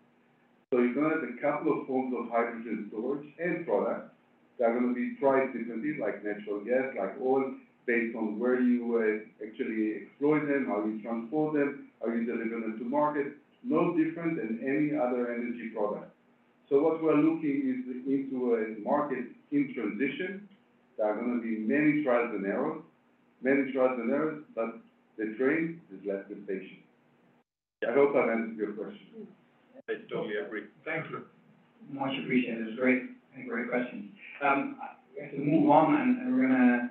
[0.73, 4.09] So you're gonna have a couple of forms of hydrogen storage and products
[4.57, 7.53] that are gonna be priced differently, like natural gas, like oil,
[7.85, 12.61] based on where you, uh, actually exploit them, how you transport them, how you deliver
[12.61, 16.11] them to market, no different than any other energy product.
[16.67, 20.49] So what we're looking is into a market in transition.
[20.97, 22.81] There are gonna be many trials and errors,
[23.41, 24.79] many trials and errors, but
[25.17, 26.77] the train has left the station.
[27.87, 29.27] I hope I've answered your question.
[29.87, 30.63] I totally agree.
[30.83, 31.25] Thank you.
[31.91, 33.03] Much appreciated, it was great,
[33.37, 34.11] a great question.
[34.43, 34.77] Um,
[35.15, 36.89] we have to move on and, and we're gonna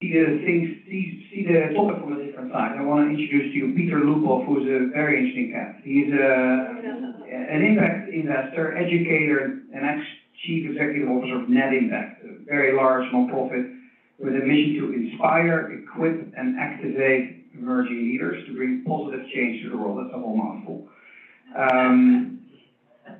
[0.00, 2.76] see the things, see, see the topic from a different side.
[2.78, 5.82] I wanna introduce to you Peter Lupoff, who's a very interesting cat.
[5.82, 9.84] He's a, an impact investor, educator, and
[10.36, 13.78] ex-chief executive officer of Net Impact, a very large nonprofit
[14.18, 19.70] with a mission to inspire, equip, and activate emerging leaders to bring positive change to
[19.70, 19.98] the world.
[19.98, 20.88] That's a whole mouthful.
[21.56, 22.40] Um,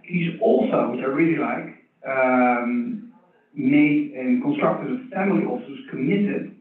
[0.03, 3.13] he's also, which I really like, um,
[3.55, 6.55] made and constructed a family office committed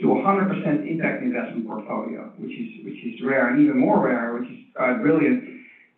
[0.00, 4.06] to a hundred percent impact investment portfolio, which is, which is rare, and even more
[4.06, 5.44] rare, which is, uh, brilliant.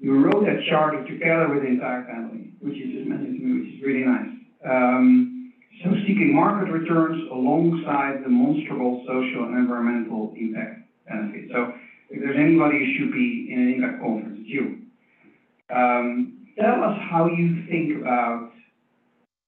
[0.00, 3.63] You wrote that charter together with the entire family, which is just mentioned to me,
[3.84, 4.30] really nice.
[4.64, 5.50] Um,
[5.82, 11.50] so seeking market returns alongside demonstrable social and environmental impact benefits.
[11.52, 11.72] So
[12.10, 14.78] if there's anybody who should be in an impact conference, it's you.
[15.74, 18.50] Um, tell us how you think about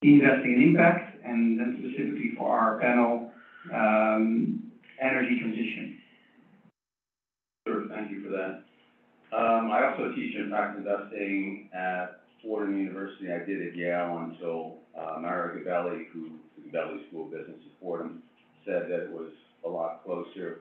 [0.03, 3.29] investing in impact, and then specifically for our panel,
[3.73, 4.59] um,
[5.01, 5.95] energy transition.
[7.67, 8.59] Sure, thank you for that.
[9.35, 13.31] Um, I also teach impact investing at Fordham University.
[13.31, 17.79] I did at Yale until, uh, Mario Gabelli, who, the Gabelli School of Business at
[17.79, 18.23] Fordham,
[18.65, 19.31] said that it was
[19.65, 20.59] a lot closer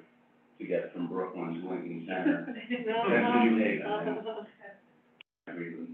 [0.58, 3.86] to get from Brooklyn to Lincoln Center than to New Haven.
[5.46, 5.88] I agree with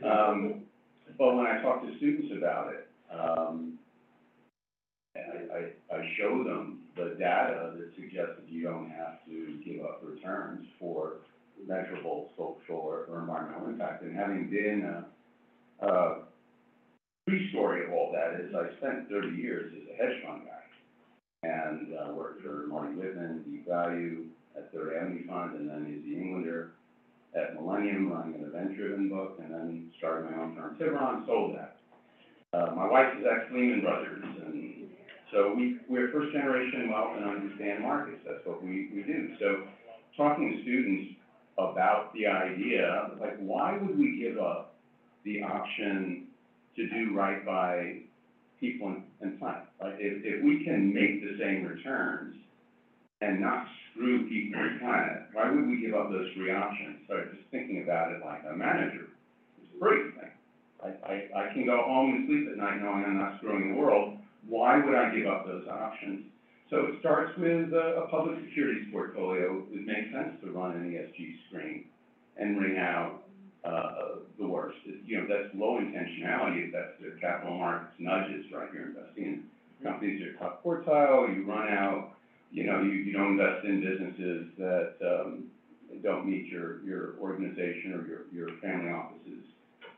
[0.00, 0.04] him.
[0.04, 0.62] Um,
[1.18, 3.78] but when I talk to students about it, um,
[5.16, 9.84] I, I, I show them the data that suggests that you don't have to give
[9.84, 11.18] up returns for
[11.66, 14.02] measurable social or or environmental impact.
[14.02, 15.06] And having been a,
[15.80, 16.14] a
[17.28, 20.52] true story of all that is I spent thirty years as a hedge fund guy.
[21.42, 26.16] And, uh, worked for Marty Whitman, Deep Value, at Third Avenue Fund, and then Izzy
[26.16, 26.72] Englander
[27.34, 31.76] at Millennium, running an event-driven book, and then started my own firm, Tiburon, sold that.
[32.54, 34.88] Uh, my wife is ex Lehman Brothers, and
[35.30, 39.34] so we, we're first generation wealth and understand markets, that's what we, we do.
[39.38, 39.66] So,
[40.16, 41.12] talking to students
[41.58, 44.75] about the idea, like, why would we give up
[45.26, 46.28] the option
[46.76, 47.98] to do right by
[48.60, 49.64] people and, planet.
[49.82, 52.36] Like, if, if we can make the same returns
[53.20, 57.00] and not screw people and planet, why would we give up those three options?
[57.08, 59.08] So just thinking about it like a manager,
[59.58, 60.30] it's a great thing.
[60.80, 63.80] I, I, I can go home and sleep at night knowing I'm not screwing the
[63.80, 64.16] world.
[64.48, 66.26] Why would I give up those options?
[66.70, 69.64] So it starts with a, a public securities portfolio.
[69.72, 71.86] It makes sense to run an ESG screen
[72.36, 73.22] and ring out,
[73.66, 74.78] uh, the worst.
[75.04, 78.68] You know, that's low intentionality, that's the capital markets nudges, right?
[78.72, 79.44] You're investing in
[79.82, 82.12] companies that are top quartile, you run out,
[82.50, 85.44] you know, you, you don't invest in businesses that, um,
[86.02, 89.44] don't meet your, your organization or your, your family office's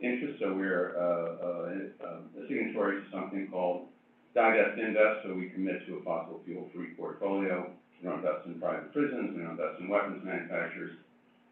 [0.00, 0.38] interests.
[0.40, 3.86] So we're, uh, uh, a signatory to something called
[4.34, 7.68] Divest Invest, so we commit to a fossil fuel-free portfolio.
[8.00, 10.92] We don't invest in private prisons, we don't invest in weapons manufacturers.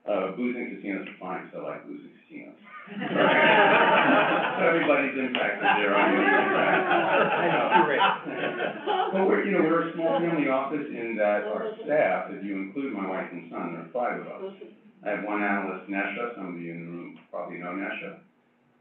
[0.06, 2.54] Uh, and casinos are fine, because I like booze and casinos.
[4.62, 6.14] Everybody's impacted there, I'm
[9.12, 12.54] But we're, you know, we're a small family office in that our staff, if you
[12.56, 14.54] include my wife and son, there are five of us.
[15.04, 18.18] I have one analyst, Nesha, some of you in the room probably know Nesha.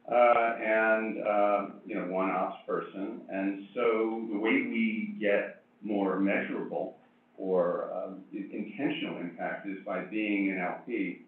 [0.06, 3.22] Uh, and, uh, you know, one ops person.
[3.30, 6.98] And so the way we get more measurable
[7.38, 11.22] or, um, intentional impact is by being an LP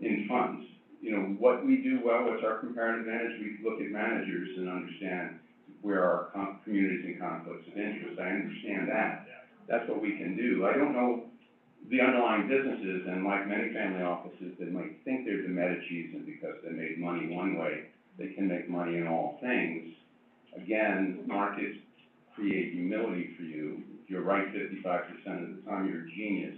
[0.00, 0.66] in funds.
[1.00, 4.68] You know, what we do well, what's our comparative advantage, we look at managers and
[4.68, 5.38] understand
[5.82, 8.20] where our com- communities and conflicts of interest.
[8.20, 9.26] I understand that.
[9.68, 10.66] That's what we can do.
[10.66, 11.24] I don't know
[11.90, 16.24] the underlying businesses, and like many family offices, they might think they're the Medici's, and
[16.26, 17.86] because they made money one way,
[18.18, 19.94] they can make money in all things.
[20.56, 21.78] Again, markets
[22.34, 23.82] create humility for you.
[24.12, 26.56] You're right fifty-five percent of the time, you're a genius.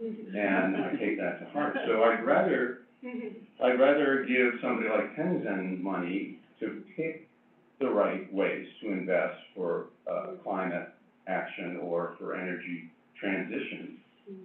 [0.00, 1.76] And I take that to heart.
[1.86, 2.80] So I'd rather,
[3.62, 7.28] I'd rather give somebody like Tenzin money to pick
[7.78, 10.88] the right ways to invest for, uh, climate
[11.28, 12.90] action or for energy
[13.20, 13.98] transition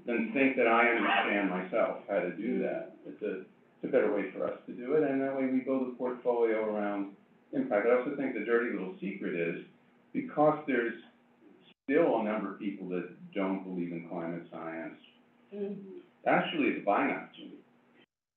[0.06, 2.96] than think that I understand myself how to do that.
[3.08, 5.62] It's a, it's a better way for us to do it, and that way we
[5.62, 7.14] build a portfolio around
[7.54, 7.88] impact.
[7.88, 9.64] I also think the dirty little secret is,
[10.14, 10.94] because there's
[11.90, 14.98] still a number of people that don't believe in climate science,
[16.28, 17.58] actually it's a buying opportunity.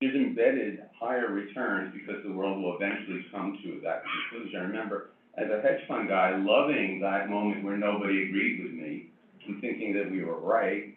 [0.01, 4.61] There's embedded higher returns because the world will eventually come to that conclusion.
[4.61, 9.07] I remember, as a hedge fund guy, loving that moment where nobody agreed with me
[9.47, 10.93] and thinking that we were right,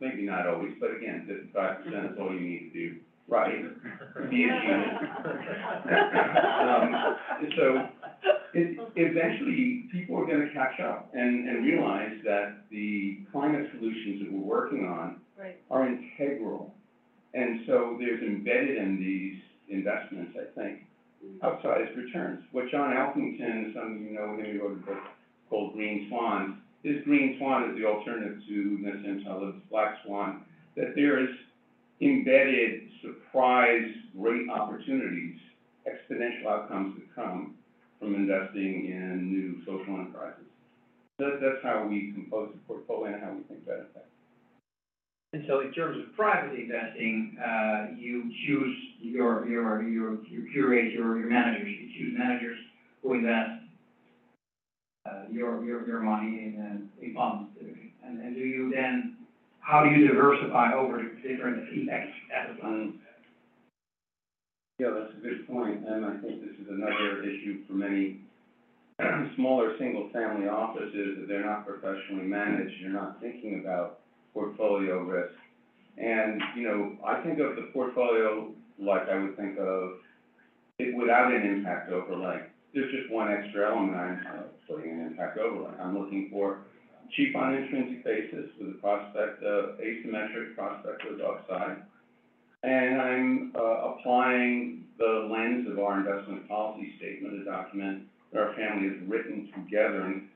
[0.00, 2.94] maybe not always, but again, fifty-five percent is all you need to do
[3.28, 3.62] right,
[4.30, 4.98] be a genius.
[6.64, 6.94] Um,
[7.56, 7.76] so,
[8.54, 8.92] it, mm-hmm.
[8.96, 14.40] eventually, people are gonna catch up and, and realize that the climate solutions that we're
[14.40, 15.56] working on Right.
[15.70, 16.72] are integral.
[17.34, 20.84] And so there's embedded in these investments, I think,
[21.24, 21.44] mm-hmm.
[21.44, 22.44] outsized returns.
[22.52, 25.02] What John Elkington, some of you know him, he wrote a book
[25.50, 26.54] called Green Swans.
[26.84, 30.44] His Green Swan is the alternative to Nassim Taleb's Black Swan,
[30.76, 31.30] that there is
[32.00, 35.38] embedded surprise great opportunities,
[35.88, 37.54] exponential outcomes that come
[38.04, 40.44] from investing in new social enterprises.
[41.18, 44.06] That, that's how we compose the portfolio and how we think about it.
[45.32, 50.92] And so in terms of private investing, uh, you choose your, your, your, you curate
[50.92, 52.58] your, your managers, you choose managers
[53.02, 53.62] who invest,
[55.06, 57.50] uh, your, your, your money in, uh, in funds.
[58.06, 59.16] And, and do you then,
[59.60, 61.66] how do you diversify over different
[62.30, 62.94] asset classes?
[64.84, 68.20] Yeah, that's a good point, and I think this is another issue for many
[69.34, 74.00] smaller, single-family offices, that they're not professionally managed, you're not thinking about
[74.34, 75.32] portfolio risk.
[75.96, 79.92] And, you know, I think of the portfolio like I would think of
[80.78, 82.42] it without an impact overlay.
[82.74, 85.72] There's just one extra element I'm uh, putting an impact overlay.
[85.80, 86.58] I'm looking for
[87.16, 91.78] cheap on intrinsic basis with a prospect of asymmetric prospect of upside.
[92.64, 98.54] And I'm, uh, applying the lens of our investment policy statement, a document that our
[98.54, 100.00] family has written together.
[100.00, 100.28] And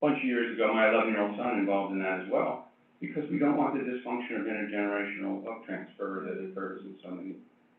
[0.00, 2.68] a bunch of years ago, my eleven-year-old son involved in that as well,
[3.02, 7.34] because we don't want the dysfunction of intergenerational wealth transfer that occurs in so many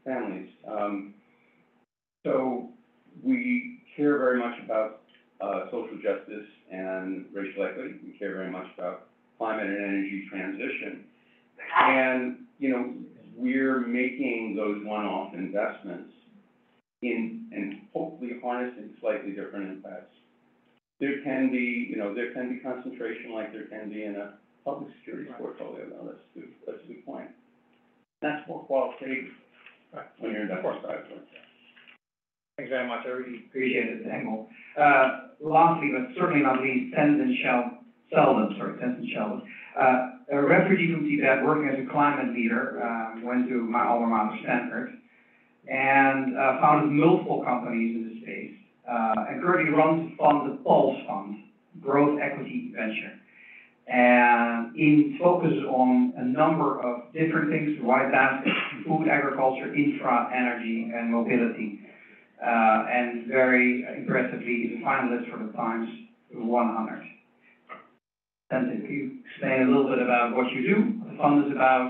[0.06, 0.50] families.
[0.68, 1.16] Um,
[2.24, 2.70] so
[3.24, 5.02] we care very much about,
[5.42, 7.96] uh, social justice and racial equity.
[8.06, 9.08] We care very much about
[9.40, 11.06] climate and energy transition.
[11.80, 12.94] And, you know,
[13.36, 16.12] we're making those one-off investments
[17.02, 20.14] in, and hopefully harnessing slightly different impacts.
[21.00, 24.34] There can be, you know, there can be concentration like there can be in a
[24.64, 27.30] public securities portfolio, though, that's a good, that's a good point.
[28.22, 29.32] That's more qualitative
[30.20, 31.26] when you're investing.
[32.58, 34.48] Thanks very much, I really Appreciate it, Engel.
[34.80, 37.81] Uh, lastly, but certainly not least, Tenzin Shel,
[38.14, 39.42] Seldon, sorry, Tenzin Seldon.
[39.80, 44.08] Uh, a refugee from Tibet working as a climate leader, uh, went to my alma
[44.08, 44.98] mater, Stanford,
[45.68, 48.56] and uh, founded multiple companies in the space,
[48.90, 51.38] uh, and currently runs fund the Pulse Fund,
[51.82, 53.14] Growth Equity Venture.
[53.88, 58.56] And it focuses on a number of different things, wide baskets,
[58.88, 61.80] food, agriculture, infra, energy, and mobility.
[62.42, 65.90] Uh, and very impressively, is a finalist for the Times
[66.34, 67.04] 100.
[68.52, 71.88] Can you explain a little bit about what you do, what the fund is about,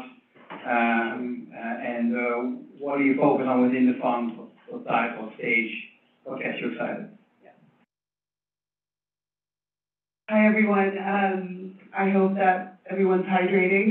[0.64, 2.36] um, uh, and uh,
[2.78, 4.32] what do you focus on within the fund,
[4.68, 5.66] what, type, what stage,
[6.24, 7.04] what gets you excited?
[10.30, 10.98] Hi everyone.
[11.00, 13.90] Um, I hope that everyone's hydrating.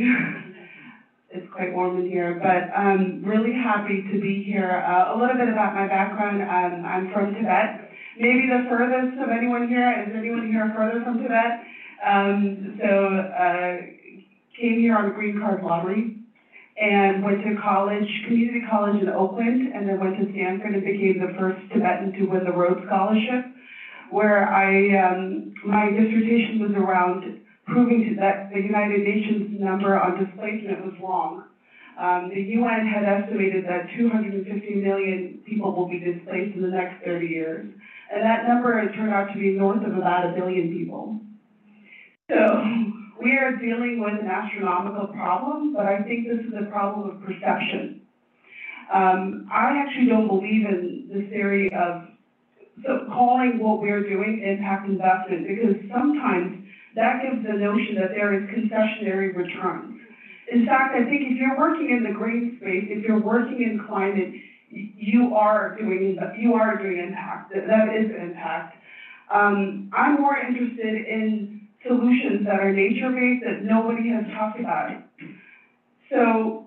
[1.31, 4.81] it's quite warm in here, but I'm really happy to be here.
[4.85, 6.41] Uh, a little bit about my background.
[6.41, 7.71] Um, I'm from Tibet.
[8.17, 9.91] Maybe the furthest of anyone here.
[10.07, 11.51] Is anyone here further from Tibet?
[12.05, 13.77] Um, so, uh,
[14.61, 16.17] came here on a green card lottery
[16.81, 21.19] and went to college, community college in Oakland, and then went to Stanford and became
[21.21, 23.53] the first Tibetan to win the Rhodes Scholarship,
[24.11, 30.85] where I, um, my dissertation was around proving that the United Nations number on displacement
[30.85, 31.45] was wrong.
[32.01, 36.57] Um, the UN had estimated that two hundred and fifty million people will be displaced
[36.57, 37.67] in the next thirty years.
[38.13, 41.21] And that number turned out to be north of about a billion people.
[42.31, 42.63] So,
[43.21, 47.23] we are dealing with an astronomical problem, but I think this is a problem of
[47.23, 48.03] perception.
[48.93, 52.07] Um, I actually don't believe in the theory of,
[52.87, 58.33] so calling what we're doing impact investment, because sometimes that gives the notion that there
[58.33, 60.01] is concessionary returns.
[60.53, 63.85] In fact, I think if you're working in the green space, if you're working in
[63.89, 64.35] climate,
[64.71, 68.77] you are doing, you are doing impact, that, is impact.
[69.33, 75.03] Um, I'm more interested in solutions that are nature-based that nobody has talked about.
[76.11, 76.67] So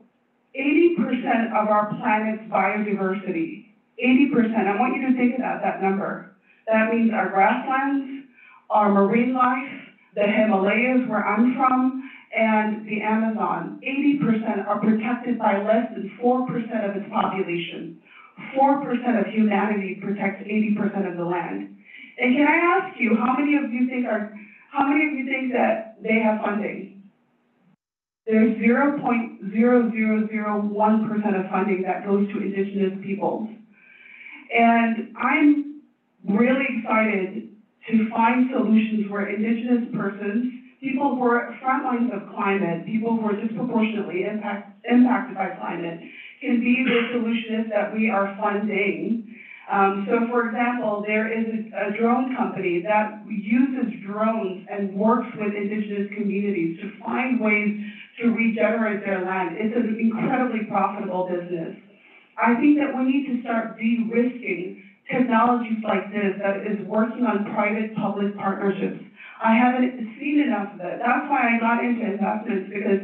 [0.55, 3.65] eighty percent of our planet's biodiversity,
[3.99, 6.35] eighty percent, I want you to think about that number.
[6.67, 8.27] That means our grasslands,
[8.69, 9.69] our marine life,
[10.15, 13.79] the Himalayas where I'm from, and the Amazon.
[13.83, 17.99] Eighty percent are protected by less than four percent of its population.
[18.55, 21.75] Four percent of humanity protects eighty percent of the land.
[22.17, 24.33] And can I ask you, how many of you think are,
[24.73, 27.03] how many of you think that they have funding?
[28.25, 33.49] There's zero point zero zero zero one percent of funding that goes to indigenous peoples.
[34.55, 35.81] And I'm
[36.27, 37.49] really excited
[37.89, 43.27] to find solutions where indigenous persons, people who are front lines of climate, people who
[43.27, 45.99] are disproportionately impact, impacted by climate,
[46.41, 49.35] can be the solutionists that we are funding.
[49.71, 55.53] Um, so for example, there is a, drone company that uses drones and works with
[55.55, 57.71] indigenous communities to find ways
[58.19, 59.55] to regenerate their land.
[59.55, 61.75] It's an incredibly profitable business.
[62.37, 67.45] I think that we need to start de-risking technologies like this that is working on
[67.45, 68.99] private-public partnerships.
[69.41, 70.99] I haven't seen enough of it.
[70.99, 72.99] That's why I got into investments, because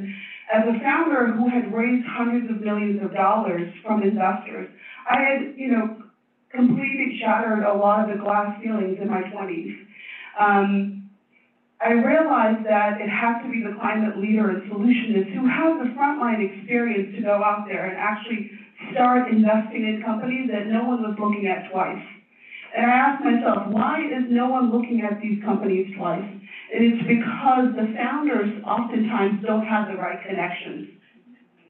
[0.53, 4.67] as a founder who had raised hundreds of millions of dollars from investors,
[5.07, 5.95] I had, you know,
[6.51, 9.75] completely shattered a lot of the glass ceilings in my twenties.
[10.39, 11.09] Um,
[11.81, 15.95] I realized that it has to be the climate leader and solutionist who has the
[15.95, 18.51] frontline experience to go out there and actually
[18.91, 22.03] start investing in companies that no one was looking at twice.
[22.75, 26.27] And I asked myself, why is no one looking at these companies twice?
[26.73, 30.89] And it's because the founders oftentimes don't have the right connections.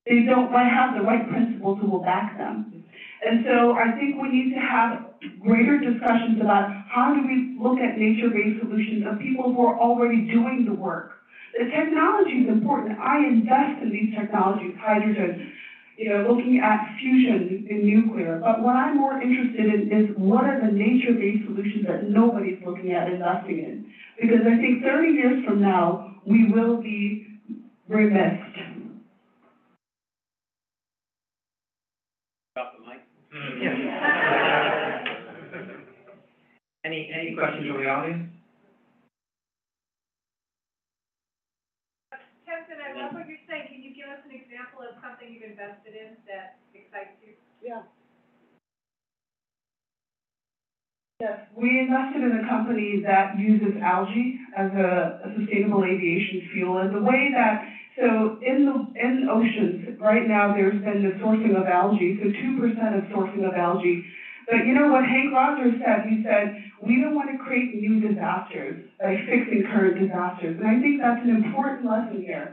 [0.07, 2.78] They don't have the right principles who will back them.
[3.25, 7.79] And so I think we need to have greater discussions about how do we look
[7.79, 11.09] at nature-based solutions of people who are already doing the work.
[11.57, 12.97] The technology is important.
[12.99, 15.51] I invest in these technologies, hydrogen,
[15.97, 18.39] you know, looking at fusion in nuclear.
[18.41, 22.93] But what I'm more interested in is what are the nature-based solutions that nobody's looking
[22.93, 23.85] at investing in?
[24.19, 27.27] Because I think thirty years from now, we will be
[27.89, 28.55] remissed.
[32.55, 32.83] Drop the
[33.59, 35.19] mic.
[36.85, 38.31] Any, any questions from the audience?
[42.47, 43.67] Tenzin, I love what you're saying.
[43.69, 47.35] Can you give us an example of something you've invested in that excites you?
[47.61, 47.83] Yeah.
[51.19, 56.77] Yes, we invested in a company that uses algae as a, a sustainable aviation fuel,
[56.79, 61.55] and the way that, so in the, in oceans, right now, there's been the sourcing
[61.59, 63.99] of algae, so two percent of sourcing of algae,
[64.49, 66.01] But you know what Hank Rogers said?
[66.01, 66.49] He said,
[66.81, 70.57] we don't want to create new disasters by fixing current disasters.
[70.57, 72.49] And I think that's an important lesson here.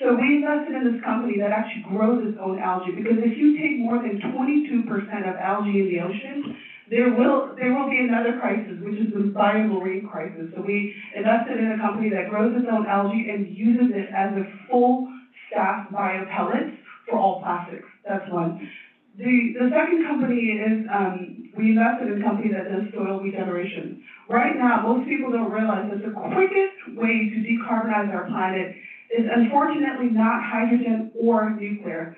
[0.00, 3.56] So we invested in this company that actually grows its own algae, because if you
[3.58, 6.42] take more than twenty-two percent of algae in the ocean,
[6.90, 10.52] there will, there will be another crisis, which is the biomarine crisis.
[10.54, 14.36] So we invested in a company that grows its own algae and uses it as
[14.36, 15.08] a full
[15.48, 16.76] staff biopellet
[17.08, 17.88] for all plastics.
[18.06, 18.68] That's one.
[19.16, 24.02] The, the second company is, um, we invested in a company that does soil regeneration.
[24.28, 28.74] Right now, most people don't realize that the quickest way to decarbonize our planet
[29.16, 32.16] is unfortunately not hydrogen or nuclear.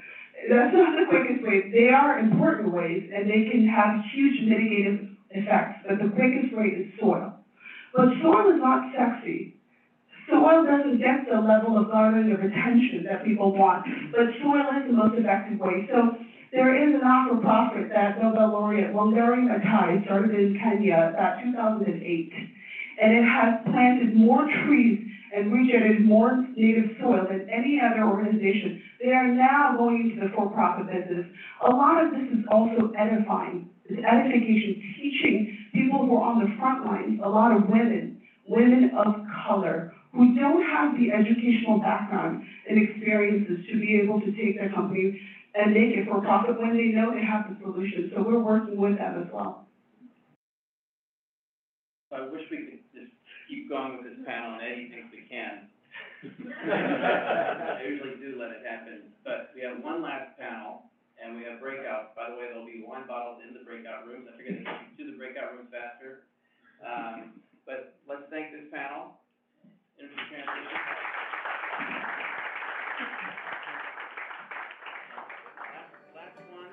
[0.49, 1.71] That's not the quickest way.
[1.73, 6.67] They are important ways, and they can have huge mitigative effects, but the quickest way
[6.67, 7.35] is soil.
[7.95, 9.57] But soil is not sexy.
[10.31, 14.87] Soil doesn't get the level of garnering of attention that people want, but soil is
[14.87, 15.89] the most effective way.
[15.91, 16.17] So
[16.53, 22.33] there is a not-for-profit that Nobel laureate Wangari Maathai started in Kenya about 2008,
[23.03, 25.07] and it has planted more trees
[25.37, 28.83] and regenerated more native soil than any other organization.
[29.05, 31.27] They are now going into the for-profit business.
[31.61, 36.57] A lot of this is also edifying, it's edification, teaching people who are on the
[36.59, 39.15] front lines, a lot of women, women of
[39.47, 44.73] color, who don't have the educational background and experiences to be able to take their
[44.73, 45.21] company
[45.55, 48.11] and make it for profit when they know they have the solution.
[48.15, 49.67] So we're working with them as well.
[52.11, 52.86] I wish we could
[53.49, 55.71] keep going with this panel, and Eddie thinks we can.
[56.27, 60.91] I usually do let it happen, but we have one last panel,
[61.23, 62.15] and we have breakouts.
[62.15, 64.27] By the way, there'll be wine bottles in the breakout rooms.
[64.33, 66.27] I figured to get you to the breakout rooms faster.
[66.85, 67.33] Um,
[67.65, 69.19] but let's thank this panel.
[69.99, 70.81] Energy transition.
[76.15, 76.73] Last one.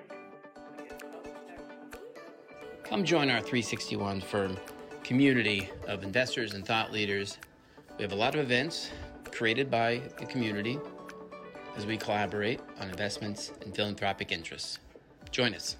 [2.84, 4.57] Come join our 361 firm
[5.04, 7.38] community of investors and thought leaders.
[7.97, 8.89] We have a lot of events
[9.32, 10.80] created by the community
[11.76, 14.80] as we collaborate on investments and philanthropic interests.
[15.32, 15.76] Join us.